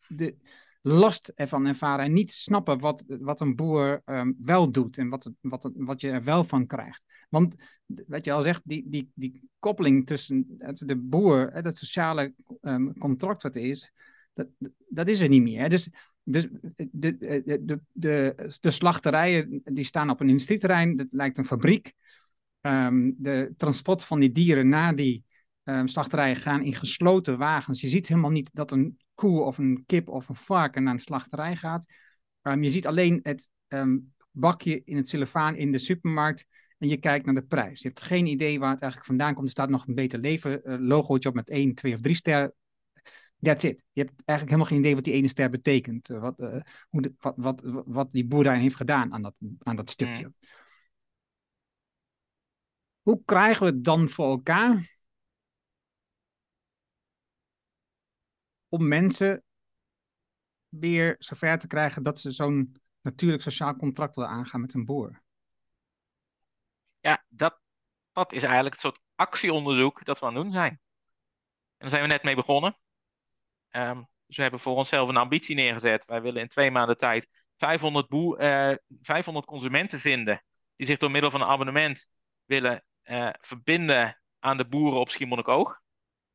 [0.08, 0.36] de
[0.82, 5.30] last ervan ervaren en niet snappen wat, wat een boer um, wel doet en wat,
[5.40, 7.02] wat, wat je er wel van krijgt.
[7.28, 7.54] Want
[8.06, 13.42] wat je al zegt, die, die, die koppeling tussen de boer, dat sociale um, contract
[13.42, 13.92] wat er is,
[14.32, 14.46] dat,
[14.88, 15.68] dat is er niet meer.
[15.68, 15.90] Dus
[16.28, 21.44] dus de, de, de, de, de slachterijen die staan op een industrieterrein, dat lijkt een
[21.44, 21.92] fabriek.
[22.60, 25.24] Um, de transport van die dieren naar die
[25.64, 27.80] um, slachterijen gaan in gesloten wagens.
[27.80, 30.98] Je ziet helemaal niet dat een koe of een kip of een varken naar een
[30.98, 31.86] slachterij gaat.
[32.42, 33.50] Je ziet alleen het
[34.30, 36.46] bakje in het cellofaan in de supermarkt
[36.78, 37.82] en je kijkt naar de prijs.
[37.82, 39.44] Je hebt geen idee waar het eigenlijk vandaan komt.
[39.44, 42.54] Er staat nog een beter leven uh, logootje op met 1, 2 of 3 sterren
[43.40, 43.84] That's it.
[43.92, 46.10] Je hebt eigenlijk helemaal geen idee wat die ene ster betekent.
[46.10, 49.34] Eh, wat, uh, hoe de, wat, wat, wat die boer daarin heeft gedaan aan dat,
[49.62, 50.24] aan dat stukje.
[50.24, 50.34] Mm.
[53.02, 54.98] Hoe krijgen we het dan voor elkaar
[58.68, 59.42] om mensen
[60.68, 65.22] weer zover te krijgen dat ze zo'n natuurlijk sociaal contract willen aangaan met een boer?
[67.06, 67.60] Ja, dat,
[68.12, 70.70] dat is eigenlijk het soort actieonderzoek dat we aan het doen zijn.
[70.70, 70.78] En
[71.78, 72.78] daar zijn we net mee begonnen.
[73.70, 76.04] Um, dus we hebben voor onszelf een ambitie neergezet.
[76.04, 80.42] Wij willen in twee maanden tijd 500, boer, uh, 500 consumenten vinden
[80.76, 82.08] die zich door middel van een abonnement
[82.44, 85.80] willen uh, verbinden aan de boeren op Schiermonnikoog.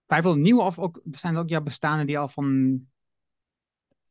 [0.07, 2.79] 500 nieuwe of ook, zijn er ook jouw bestaande die al van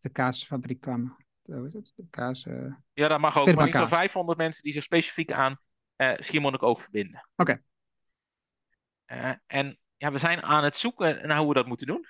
[0.00, 1.16] de kaasfabriek kwamen?
[1.42, 3.54] De, kaas, uh, ja, dat mag ook.
[3.54, 5.58] Maar in 500 mensen die zich specifiek aan
[6.01, 7.28] uh, Schiermonnikoog verbinden.
[7.36, 7.62] Oké.
[9.07, 9.40] Okay.
[9.46, 12.07] en ja, we zijn aan het zoeken naar hoe we dat moeten doen.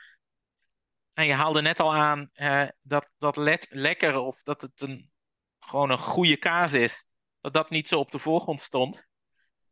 [1.13, 5.11] En je haalde net al aan uh, dat, dat let, lekker of dat het een,
[5.59, 7.07] gewoon een goede kaas is,
[7.41, 9.07] dat dat niet zo op de voorgrond stond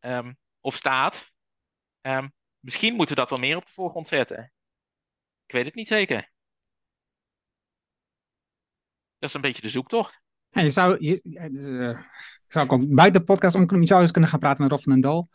[0.01, 1.33] um, of staat.
[2.01, 4.53] Um, misschien moeten we dat wel meer op de voorgrond zetten.
[5.47, 6.31] Ik weet het niet zeker.
[9.19, 10.23] Dat is een beetje de zoektocht.
[10.51, 11.99] Ja, je zou, je, uh,
[12.47, 14.93] zou ook buiten de podcast om, je zou eens kunnen gaan praten met Rob van
[14.93, 15.29] den Dal.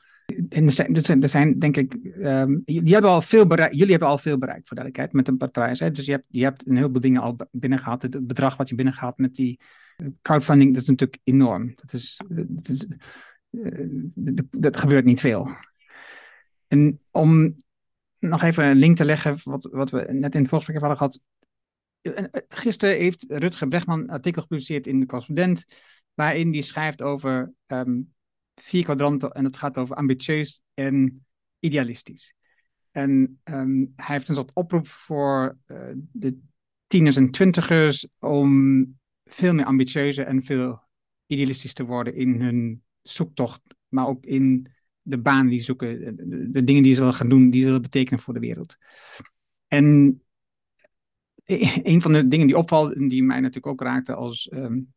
[0.49, 4.07] En er zijn, er zijn, denk ik, um, die hebben al veel bereikt, jullie hebben
[4.07, 5.77] al veel bereikt voor duidelijkheid met een.
[5.77, 5.91] Hè?
[5.91, 8.01] Dus je hebt, je hebt een heleboel dingen al binnengehaald.
[8.01, 9.59] Het bedrag wat je binnengehaald met die
[9.97, 11.73] eh, crowdfunding, dat is natuurlijk enorm.
[11.75, 13.89] Dat, is, uh,
[14.51, 15.49] dat, gebeurt niet veel.
[16.67, 17.55] En om
[18.19, 21.19] nog even een link te leggen, wat, wat we net in het voorgesprek hadden gehad.
[22.47, 25.65] Gisteren heeft Rutger Bregman een artikel gepubliceerd in de correspondent
[26.13, 28.01] waarin die schrijft over ehm,
[28.55, 31.25] vier kwadranten en het gaat over ambitieus en
[31.59, 32.33] idealistisch.
[32.91, 35.77] En ehm, hij heeft een soort oproep voor uh,
[36.11, 36.39] de
[36.87, 40.81] tieners en twintigers om veel meer ambitieuzer en veel
[41.25, 44.67] idealistisch te worden in hun zoektocht, maar ook in
[45.01, 47.81] de baan die zoeken, de, de dingen die ze willen gaan doen, die ze willen
[47.81, 48.77] betekenen voor de wereld.
[49.67, 50.21] En
[51.83, 54.93] een van de dingen die opvalt, en die mij natuurlijk ook raakte als um,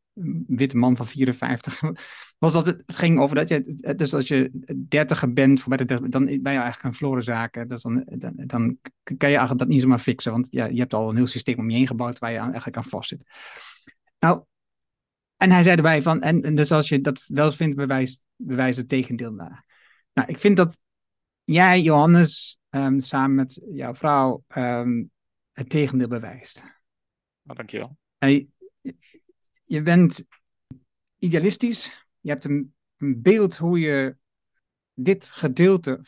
[0.47, 1.81] witte man van 54,
[2.39, 4.51] was dat het, ging over dat je, dus als je
[4.89, 7.69] dertiger bent, voorbij de dan ben je eigenlijk een verloren zaak.
[7.69, 10.95] Dus dan, dan, dan, kan je eigenlijk dat niet zomaar fixen, want ja, je hebt
[10.95, 13.23] al een heel systeem om je heen gebouwd waar je eigenlijk aan vastzit.
[14.19, 14.43] Nou,
[15.37, 18.89] en hij zei erbij van, en, dus als je dat wel vindt, bewijs, bewijs het
[18.89, 19.65] tegendeel naar.
[20.13, 20.79] Nou, ik vind dat
[21.45, 25.11] jij, Johannes, um, samen met jouw vrouw, um,
[25.57, 26.63] het tegendeel bewijst.
[27.47, 27.97] Oh, dankjewel.
[28.19, 28.49] Hey,
[29.65, 30.25] je bent
[31.19, 32.07] idealistisch.
[32.21, 34.17] Je hebt een, een, beeld hoe je
[34.95, 36.01] dit gedeelte,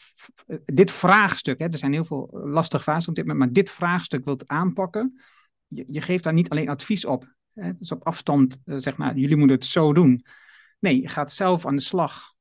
[0.64, 4.24] dit vraagstuk, hè, er zijn heel veel lastige vragen op dit moment, maar dit vraagstuk
[4.24, 5.20] wilt aanpakken.
[5.66, 7.34] Je, je geeft daar niet alleen advies op.
[7.52, 10.24] Hè, dus op afstand, uh, zeg maar, jullie moeten het zo doen.
[10.78, 12.34] Nee, je gaat zelf aan de slag.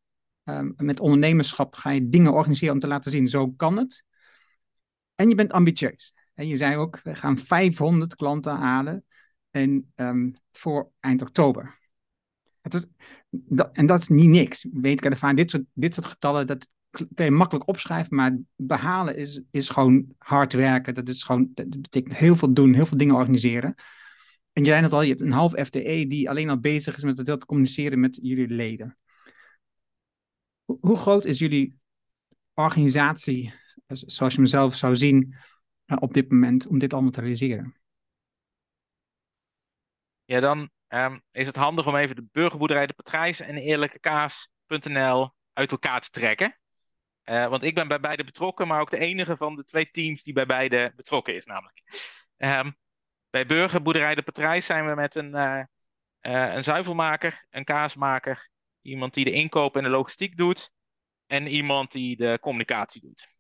[0.43, 4.03] Um, met ondernemerschap ga je dingen organiseren om te laten zien, zo kan het.
[5.16, 6.14] En je bent ambitieus.
[6.38, 9.05] En je zei ook, we gaan 500 klanten halen
[9.51, 11.79] en, um, voor eind oktober.
[12.61, 12.88] Het
[13.71, 14.67] en dat is niet niks.
[14.71, 19.15] Weet ik ervan, dit soort, dit soort getallen, dat kun je makkelijk opschrijven, maar behalen
[19.17, 20.93] is, is gewoon hard werken.
[20.93, 23.75] Dat, is gewoon, betekent heel veel doen, heel veel dingen organiseren.
[24.53, 27.27] En je zei al, je hebt een half FTE die alleen al bezig is met
[27.27, 28.97] het communiceren met jullie leden.
[30.65, 31.75] Hoe groot is jullie
[32.53, 33.53] organisatie,
[33.88, 35.35] zoals je mezelf zou zien,
[35.95, 37.75] op dit moment, om dit allemaal te realiseren?
[40.25, 45.71] Ja, dan um, is het handig om even de burgerboerderij De Patrijs en eerlijkekaas.nl uit
[45.71, 46.57] elkaar te trekken.
[47.25, 50.23] Uh, want ik ben bij beide betrokken, maar ook de enige van de twee teams
[50.23, 51.81] die bij beide betrokken is, namelijk.
[52.38, 52.75] Um,
[53.29, 55.63] bij burgerboerderij De Patrijs zijn we met een, uh,
[56.21, 58.49] een zuivelmaker, een kaasmaker,
[58.81, 60.71] iemand die de inkoop en de logistiek doet
[61.25, 63.36] en iemand die de communicatie doet.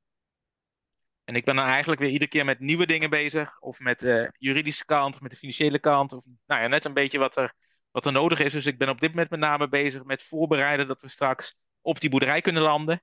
[1.27, 3.59] En ik ben dan eigenlijk weer iedere keer met nieuwe dingen bezig.
[3.59, 6.13] Of met de juridische kant, of met de financiële kant.
[6.13, 7.53] Of nou ja, net een beetje wat er,
[7.91, 8.51] wat er nodig is.
[8.51, 11.99] Dus ik ben op dit moment met name bezig met voorbereiden dat we straks op
[11.99, 13.01] die boerderij kunnen landen.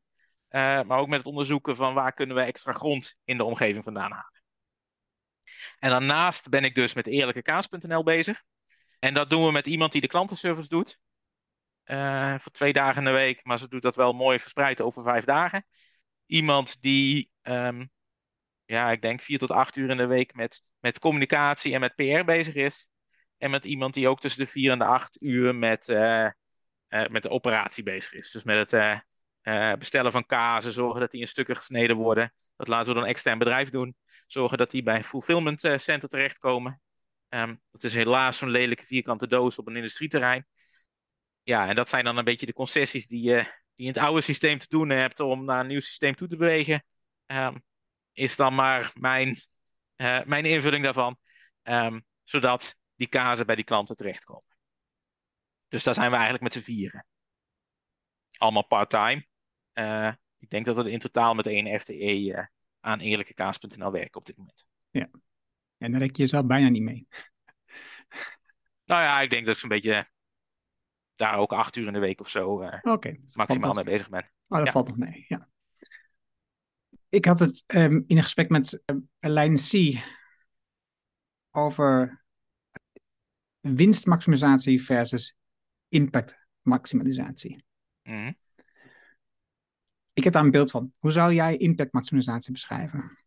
[0.51, 3.85] Uh, maar ook met het onderzoeken van waar kunnen we extra grond in de omgeving
[3.85, 4.43] vandaan halen.
[5.79, 8.43] En daarnaast ben ik dus met eerlijkekaas.nl bezig.
[8.99, 10.99] En dat doen we met iemand die de klantenservice doet.
[11.85, 15.03] Uh, voor twee dagen in de week, maar ze doet dat wel mooi verspreid over
[15.03, 15.67] vijf dagen.
[16.27, 17.93] Iemand die um,
[18.65, 21.95] ja, ik denk vier tot acht uur in de week met, met communicatie en met
[21.95, 22.91] PR bezig is.
[23.39, 26.29] En met iemand die ook tussen de vier en de acht uur met, uh,
[26.89, 28.31] uh, met de operatie bezig is.
[28.31, 29.03] Dus met het
[29.43, 32.33] uh, bestellen van kazen, zorgen dat die in stukken gesneden worden.
[32.57, 33.97] Dat laten we dan extern bedrijf doen.
[34.27, 36.81] Zorgen dat die bij een fulfillment center terechtkomen.
[37.29, 40.47] Um, dat is helaas zo'n lelijke vierkante doos op een industrieterrein.
[41.43, 44.21] Ja, en dat zijn dan een beetje de concessies die je die in het oude
[44.21, 46.85] systeem te doen hebt om naar een nieuw systeem toe te bewegen.
[47.27, 47.63] Um,
[48.15, 49.39] is dan maar mijn,
[49.97, 51.19] uh, mijn invulling daarvan.
[51.63, 54.57] Um, zodat die kazen bij die klanten terechtkomen.
[55.69, 57.07] Dus daar zijn we eigenlijk met z'n vieren.
[58.39, 59.27] Allemaal part-time.
[59.75, 62.47] Uh, ik denk dat we in totaal met één FTE uh, eh,
[62.81, 64.67] aan eerlijkekaas.nl werken op dit moment.
[64.91, 65.09] Ja,
[65.79, 67.07] en daar rek je jezelf bijna niet mee.
[68.85, 70.09] Nou ja, ik denk dat ik zo'n beetje
[71.15, 74.31] daar ook acht uur in de week of zo uh, okay, maximaal mee bezig ben.
[74.49, 74.73] Oh, dat ja.
[74.73, 75.49] valt nog mee, ja.
[77.15, 78.83] Ik had het um, in een gesprek met
[79.21, 80.03] uh, C
[81.51, 82.25] over
[83.61, 85.37] winstmaximalisatie versus
[85.89, 87.65] impactmaximalisatie.
[88.03, 88.37] Mm.
[90.13, 90.93] Ik heb daar een beeld van.
[90.99, 93.19] Hoe zou jij impactmaximalisatie beschrijven?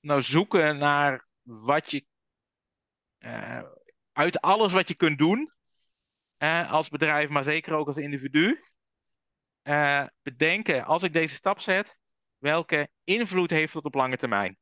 [0.00, 2.06] Nou, zoeken naar wat je
[3.18, 3.62] uh,
[4.12, 5.52] uit alles wat je kunt doen
[6.68, 8.58] als bedrijf, maar zeker ook als individu,
[9.62, 11.98] uh, bedenken, als ik deze stap zet,
[12.38, 14.58] welke invloed heeft het op lange termijn?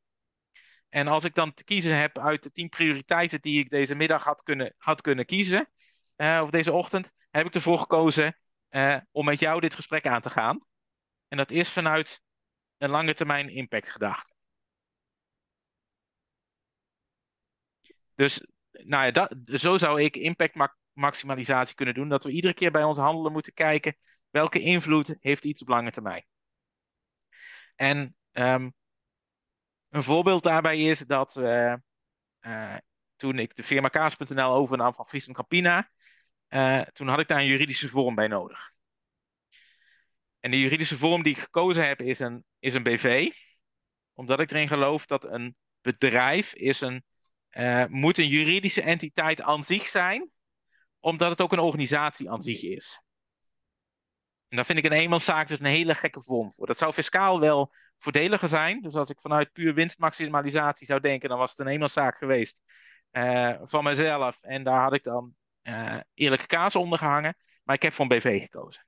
[0.89, 4.23] En als ik dan te kiezen heb uit de tien prioriteiten die ik deze middag
[4.23, 5.69] had kunnen, had kunnen kiezen,
[6.17, 8.37] uh, of deze ochtend, heb ik ervoor gekozen
[8.69, 10.65] uh, om met jou dit gesprek aan te gaan.
[11.27, 12.21] En dat is vanuit
[12.77, 14.33] een lange termijn impact gedachte.
[18.15, 20.55] Dus nou ja, dat, zo zou ik impact
[20.93, 22.09] maximalisatie kunnen doen.
[22.09, 23.95] Dat we iedere keer bij ons handelen moeten kijken
[24.31, 26.25] welke invloed heeft iets op lange termijn.
[27.75, 28.73] En um,
[29.89, 31.75] een voorbeeld daarbij is dat uh,
[32.41, 32.77] uh,
[33.15, 35.89] toen ik de firma Kaas.nl overnam van Friesland Campina,
[36.49, 38.71] uh, toen had ik daar een juridische vorm bij nodig.
[40.39, 43.29] En de juridische vorm die ik gekozen heb is een, is een BV,
[44.13, 47.03] omdat ik erin geloof dat een bedrijf is een,
[47.89, 50.31] moet een juridische entiteit aan zich zijn,
[50.99, 53.01] omdat het ook een organisatie aan zich is.
[54.51, 56.67] En daar vind ik een eenmanszaak dus een hele gekke vorm voor.
[56.67, 58.81] Dat zou fiscaal wel voordeliger zijn.
[58.81, 62.63] Dus als ik vanuit puur winstmaximalisatie zou denken, dan was het een eenmanszaak geweest
[63.11, 64.37] uh, van mezelf.
[64.41, 67.35] En daar had ik dan uh, eerlijke kaas onder gehangen.
[67.63, 68.85] Maar ik heb voor een BV gekozen.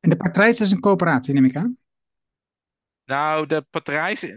[0.00, 1.76] En de patrijs is een coöperatie, neem ik aan?
[3.04, 4.32] Nou, de patrijs,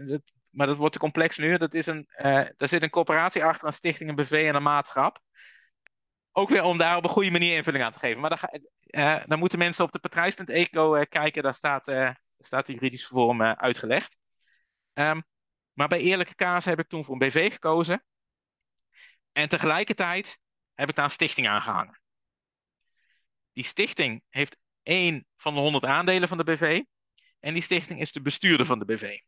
[0.50, 1.56] maar dat wordt te complex nu.
[1.56, 2.22] Dat is een, uh,
[2.56, 5.20] daar zit een coöperatie achter, een stichting, een BV en een maatschap.
[6.36, 8.20] Ook weer om daar op een goede manier invulling aan te geven.
[8.20, 11.42] Maar dan, uh, dan moeten mensen op de patrijs.eco uh, kijken.
[11.42, 11.92] Daar staat,
[12.38, 14.18] staat de juridische vorm uitgelegd.
[14.94, 15.24] Um,
[15.72, 18.04] maar bij Eerlijke Kaas heb ik toen voor een BV gekozen.
[19.32, 20.38] En tegelijkertijd
[20.74, 22.00] heb ik daar een stichting aangehangen.
[23.52, 26.82] Die stichting heeft één van de 100 aandelen van de BV.
[27.40, 29.18] En die stichting is de bestuurder van de BV.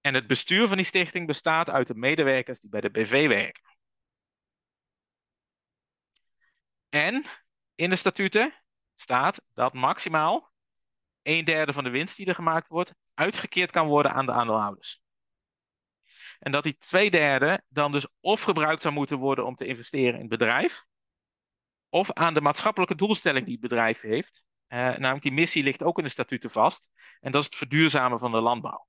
[0.00, 3.77] En het bestuur van die stichting bestaat uit de medewerkers die bij de BV werken.
[6.88, 7.26] En
[7.74, 8.54] in de statuten
[8.94, 10.52] staat dat maximaal
[11.22, 15.02] een derde van de winst die er gemaakt wordt, uitgekeerd kan worden aan de aandeelhouders.
[16.38, 20.14] En dat die twee derde dan dus of gebruikt zou moeten worden om te investeren
[20.14, 20.84] in het bedrijf,
[21.88, 24.44] of aan de maatschappelijke doelstelling die het bedrijf heeft.
[24.68, 26.90] Uh, namelijk die missie ligt ook in de statuten vast.
[27.20, 28.86] En dat is het verduurzamen van de landbouw.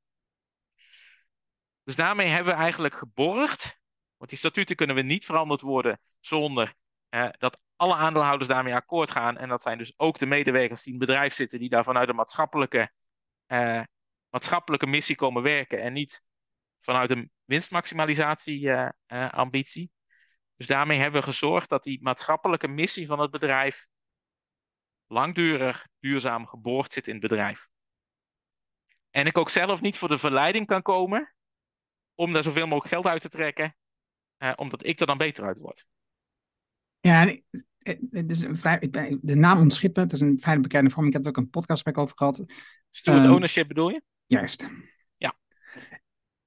[1.84, 3.80] Dus daarmee hebben we eigenlijk geborgd,
[4.18, 6.74] want die statuten kunnen we niet veranderd worden zonder
[7.10, 9.38] uh, dat alle aandeelhouders daarmee akkoord gaan.
[9.38, 12.10] En dat zijn dus ook de medewerkers die in het bedrijf zitten, die daar vanuit
[12.10, 12.92] een maatschappelijke,
[13.48, 13.84] uh,
[14.30, 16.24] maatschappelijke missie komen werken en niet
[16.80, 19.92] vanuit een winstmaximalisatie-ambitie.
[20.56, 23.88] dus daarmee hebben we gezorgd dat die maatschappelijke missie van het bedrijf
[25.08, 27.68] langdurig duurzaam geboord zit in het bedrijf.
[29.10, 31.34] En ik ook zelf niet voor de verleiding kan komen
[32.16, 33.76] om daar zoveel mogelijk geld uit te trekken,
[34.38, 35.86] eh, omdat ik er dan beter uit word.
[37.00, 37.36] Ja,
[38.10, 38.88] het is een vrij,
[39.22, 41.08] de naam ontschippen, het is een vrij bekende vorm.
[41.08, 42.44] Ik heb er ook een podcastgesprek over gehad.
[42.90, 44.02] Steward um, ownership bedoel je?
[44.26, 44.70] Juist.
[45.18, 45.38] Ja.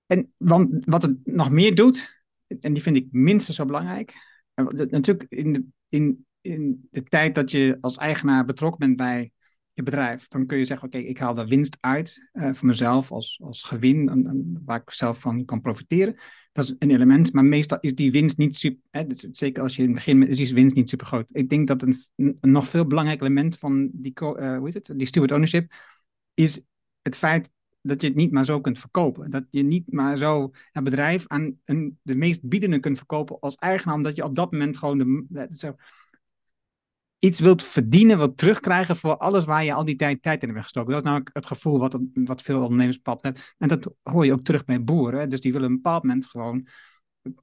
[0.06, 2.24] En want wat het nog meer doet,
[2.60, 4.14] en die vind ik minstens zo belangrijk.
[4.54, 9.32] Natuurlijk in de, in, in de tijd dat je als eigenaar betrokken bent bij
[9.74, 13.12] je bedrijf, dan kun je zeggen: Oké, ik haal de winst uit uh, voor mezelf
[13.12, 16.16] als, als gewin, en, waar ik zelf van kan profiteren.
[16.52, 18.82] Dat is een element, maar meestal is die winst niet super.
[18.90, 21.28] Hè, zeker als je in het begin is die winst niet super groot.
[21.32, 21.96] Ik denk dat een,
[22.40, 25.72] nog veel belangrijk element van die, uh, hoe heet het, die steward ownership
[26.34, 26.62] is
[27.02, 27.50] het feit
[27.82, 29.30] dat je het niet maar zo kunt verkopen.
[29.30, 33.54] Dat je niet maar zo een bedrijf aan een, de meest biedende kunt verkopen als
[33.54, 35.74] eigenaar, omdat je op dat moment gewoon de, zo,
[37.24, 40.62] iets wilt verdienen, wilt terugkrijgen voor alles waar je al die tijd, tijd in hebt
[40.62, 40.90] gestoken.
[40.90, 43.42] Dat is namelijk het gevoel wat, wat veel ondernemers bepaald hebben.
[43.58, 45.30] En dat hoor je ook terug bij boeren.
[45.30, 46.66] Dus die willen op een bepaald moment gewoon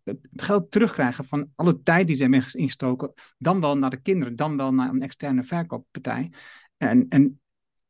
[0.03, 3.13] het geld terugkrijgen van alle tijd die ze hebben ingestoken.
[3.38, 6.32] Dan wel naar de kinderen, dan wel naar een externe verkooppartij.
[6.77, 7.41] En, en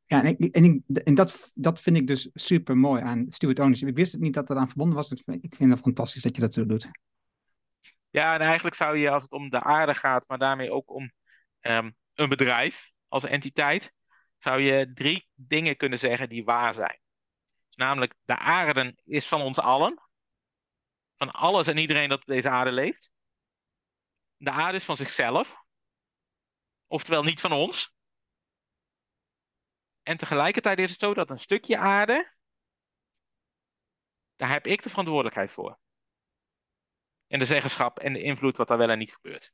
[0.06, 3.60] ja, en, ik, en, ik, en dat, dat vind ik dus super mooi aan Steward
[3.60, 3.88] Ownership.
[3.88, 5.10] Ik wist het niet dat dat aan verbonden was.
[5.10, 6.90] Dus ik vind het fantastisch dat je dat zo doet.
[8.10, 11.12] Ja, en eigenlijk zou je, als het om de aarde gaat, maar daarmee ook om
[11.62, 13.94] um, een bedrijf als entiteit,
[14.38, 17.00] zou je drie dingen kunnen zeggen die waar zijn.
[17.76, 20.02] Namelijk, de aarde is van ons allen.
[21.18, 23.12] Van alles en iedereen dat op deze aarde leeft.
[24.38, 25.64] De aarde is van zichzelf.
[26.88, 27.94] Oftewel niet van ons.
[30.04, 32.34] En tegelijkertijd is het zo dat een stukje aarde,
[34.36, 35.80] daar heb ik de verantwoordelijkheid voor.
[37.28, 39.54] En de zeggenschap en de invloed wat daar wel en niet gebeurt.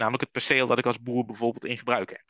[0.00, 2.24] Namelijk het perceel dat ik als boer bijvoorbeeld in gebruik heb.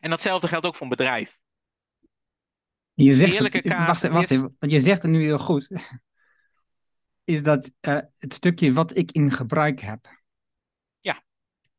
[0.00, 1.38] En datzelfde geldt ook voor een bedrijf.
[2.94, 5.68] Je zegt, het, wacht, wacht even, want je zegt het nu heel goed.
[7.24, 10.22] Is dat uh, het stukje wat ik in gebruik heb.
[11.00, 11.22] Ja.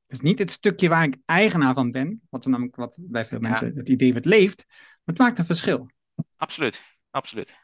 [0.07, 3.67] Dus niet het stukje waar ik eigenaar van ben, wat, namelijk wat bij veel mensen
[3.67, 3.73] ja.
[3.73, 5.89] het idee wat leeft, maar het maakt een verschil.
[6.35, 7.57] Absoluut, absoluut.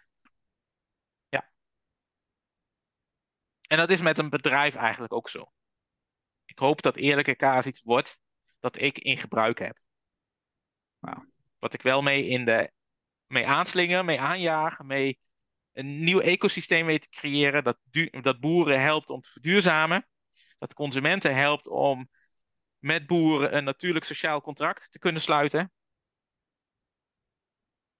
[1.29, 1.51] Ja.
[3.67, 5.51] En dat is met een bedrijf eigenlijk ook zo.
[6.59, 8.19] Ik hoop dat eerlijke kaas iets wordt
[8.59, 9.79] dat ik in gebruik heb.
[11.59, 12.71] Wat ik wel mee, in de,
[13.27, 15.19] mee aanslinger, mee aanjagen, mee
[15.73, 17.63] een nieuw ecosysteem weet te creëren.
[17.63, 17.77] Dat,
[18.21, 20.07] dat boeren helpt om te verduurzamen.
[20.57, 22.09] Dat consumenten helpt om
[22.77, 25.71] met boeren een natuurlijk sociaal contract te kunnen sluiten.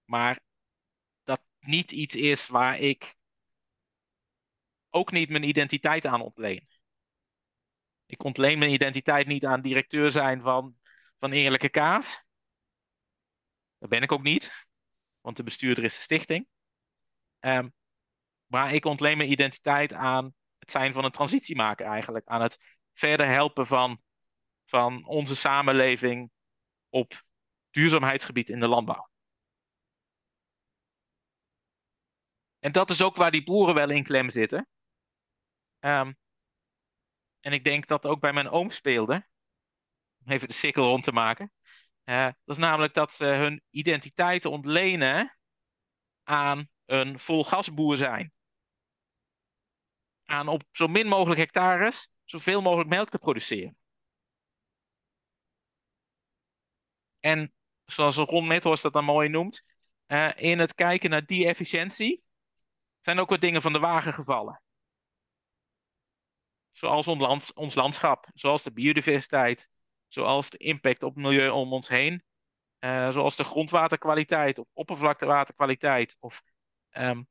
[0.06, 0.40] Maar
[1.24, 3.16] dat niet iets is waar ik
[4.90, 6.68] ook niet mijn identiteit aan ontleen.
[8.10, 10.76] Ik ontleen mijn identiteit niet aan directeur zijn van,
[11.20, 12.24] van Eerlijke Kaas.
[13.78, 14.66] Dat ben ik ook niet,
[15.22, 16.48] want de bestuurder is de stichting.
[17.40, 17.74] Um,
[18.46, 22.28] maar ik ontleen mijn identiteit aan het zijn van een transitiemaker eigenlijk.
[22.28, 24.02] Aan het verder helpen van,
[24.66, 26.32] van onze samenleving
[26.90, 27.24] op
[27.70, 29.10] duurzaamheidsgebied in de landbouw.
[32.60, 34.68] En dat is ook waar die boeren wel in klem zitten.
[35.80, 36.18] Um,
[37.40, 39.28] en ik denk dat ook bij mijn oom speelde.
[40.26, 41.52] Om even de cirkel rond te maken.
[42.04, 45.38] Dat is namelijk dat ze hun identiteit ontlenen
[46.24, 48.34] aan een volgasboer zijn.
[50.26, 53.78] Aan op zo min mogelijk hectares zoveel mogelijk melk te produceren.
[57.20, 57.54] En
[57.86, 59.64] zoals Ron Methorst dat dan mooi noemt,
[60.36, 62.24] in het kijken naar die efficiëntie
[63.00, 64.62] zijn ook wat dingen van de wagen gevallen.
[66.80, 69.70] Zoals ons, land, ons landschap, zoals de biodiversiteit,
[70.08, 72.24] zoals de impact op het milieu om ons heen,
[72.80, 76.44] uh, zoals de grondwaterkwaliteit of oppervlaktewaterkwaliteit of,
[76.92, 77.28] um,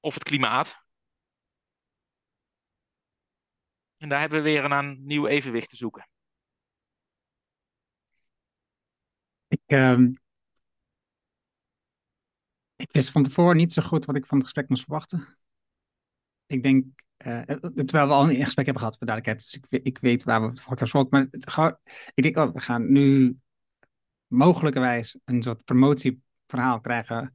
[0.00, 0.84] of het klimaat.
[3.96, 6.08] En daar hebben we weer een, een nieuw evenwicht te zoeken.
[9.48, 10.18] Ik, um,
[12.76, 15.38] ik wist van tevoren niet zo goed wat ik van het gesprek moest verwachten.
[16.46, 17.40] Ik denk, uh,
[17.74, 20.56] terwijl we al een gesprek hebben gehad, voor duidelijkheid, dus ik, ik weet waar we
[20.60, 21.78] voor elkaar Maar
[22.14, 23.36] ik denk, oh, we gaan nu
[24.26, 27.34] mogelijkerwijs een soort promotieverhaal krijgen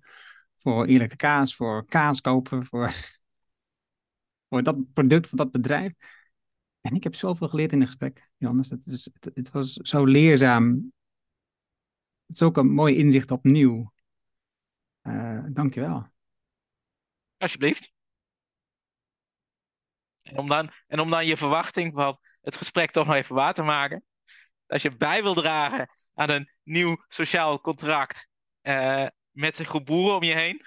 [0.56, 2.94] voor eerlijke kaas, voor kaas kopen, voor,
[4.50, 5.94] voor dat product, voor dat bedrijf.
[6.82, 8.70] En ik heb zoveel geleerd in het gesprek, Johannes.
[8.70, 10.94] Het, is, het, het was zo leerzaam.
[12.26, 13.92] Het is ook een mooi inzicht opnieuw.
[15.04, 16.08] Uh, dankjewel.
[17.38, 17.97] Alsjeblieft.
[20.30, 23.54] En om, dan, en om dan je verwachting van het gesprek toch nog even waar
[23.54, 24.04] te maken.
[24.68, 28.30] Als je bij wil dragen aan een nieuw sociaal contract
[28.62, 30.62] uh, met een groep boeren om je heen,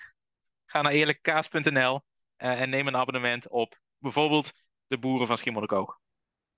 [0.67, 2.01] ga naar eerlijkkaas.nl
[2.39, 4.53] uh, en neem een abonnement op bijvoorbeeld
[4.87, 5.99] de boeren van Schiermonnikoog.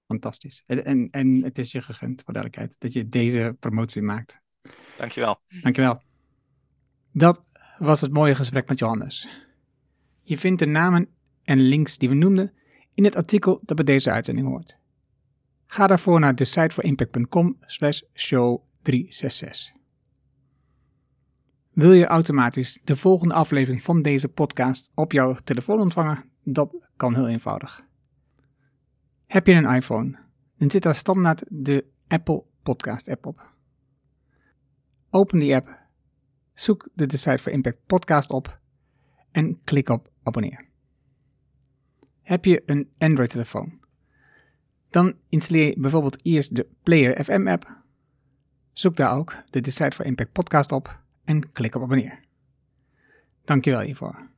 [0.06, 0.62] Fantastisch.
[0.66, 4.40] En, en, en het is je gegund, voor duidelijkheid, dat je deze promotie maakt.
[4.96, 5.40] Dankjewel.
[5.62, 6.02] Dankjewel.
[7.12, 7.44] Dat
[7.78, 9.28] was het mooie gesprek met Johannes.
[10.22, 12.54] Je vindt de namen en links die we noemden
[12.94, 14.78] in het artikel dat bij deze uitzending hoort.
[15.66, 16.74] Ga daarvoor naar de site
[17.66, 19.72] slash show 366.
[21.72, 26.24] Wil je automatisch de volgende aflevering van deze podcast op jouw telefoon ontvangen?
[26.42, 27.86] Dat kan heel eenvoudig.
[29.26, 30.18] Heb je een iPhone,
[30.56, 33.50] dan zit daar standaard de Apple Podcast app op.
[35.10, 35.78] Open die app,
[36.54, 38.60] zoek de Decide for Impact podcast op
[39.30, 40.71] en klik op abonneer.
[42.32, 43.80] Heb je een Android-telefoon?
[44.90, 47.82] Dan installeer je bijvoorbeeld eerst de Player FM app.
[48.72, 52.20] Zoek daar ook de Decide for Impact podcast op en klik op abonneer.
[53.44, 54.30] Dankjewel hiervoor.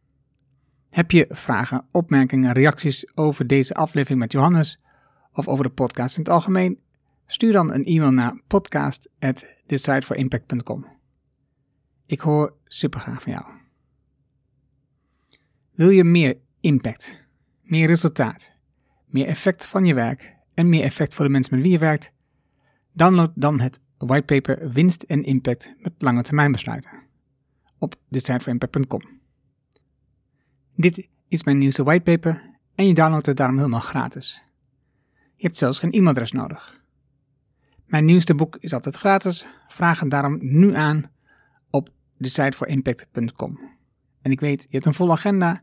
[0.90, 4.80] Heb je vragen, opmerkingen, reacties over deze aflevering met Johannes
[5.32, 6.80] of over de podcast in het algemeen?
[7.26, 10.86] Stuur dan een e-mail naar podcast@decideforimpact.com.
[12.06, 13.44] Ik hoor super graag van jou.
[15.70, 17.23] Wil je meer impact,
[17.64, 18.52] meer resultaat,
[19.06, 22.12] meer effect van je werk en meer effect voor de mensen met wie je werkt?
[22.92, 27.02] Download dan het whitepaper Winst en Impact met lange termijn besluiten
[27.78, 29.00] op decideforimpact.com.
[30.76, 34.42] Dit is mijn nieuwste whitepaper en je downloadt het daarom helemaal gratis.
[35.36, 36.82] Je hebt zelfs geen e-mailadres nodig.
[37.86, 39.46] Mijn nieuwste boek is altijd gratis.
[39.68, 41.10] Vraag het daarom nu aan
[41.70, 43.58] op decideforimpact.com.
[44.22, 45.62] En ik weet, je hebt een volle agenda.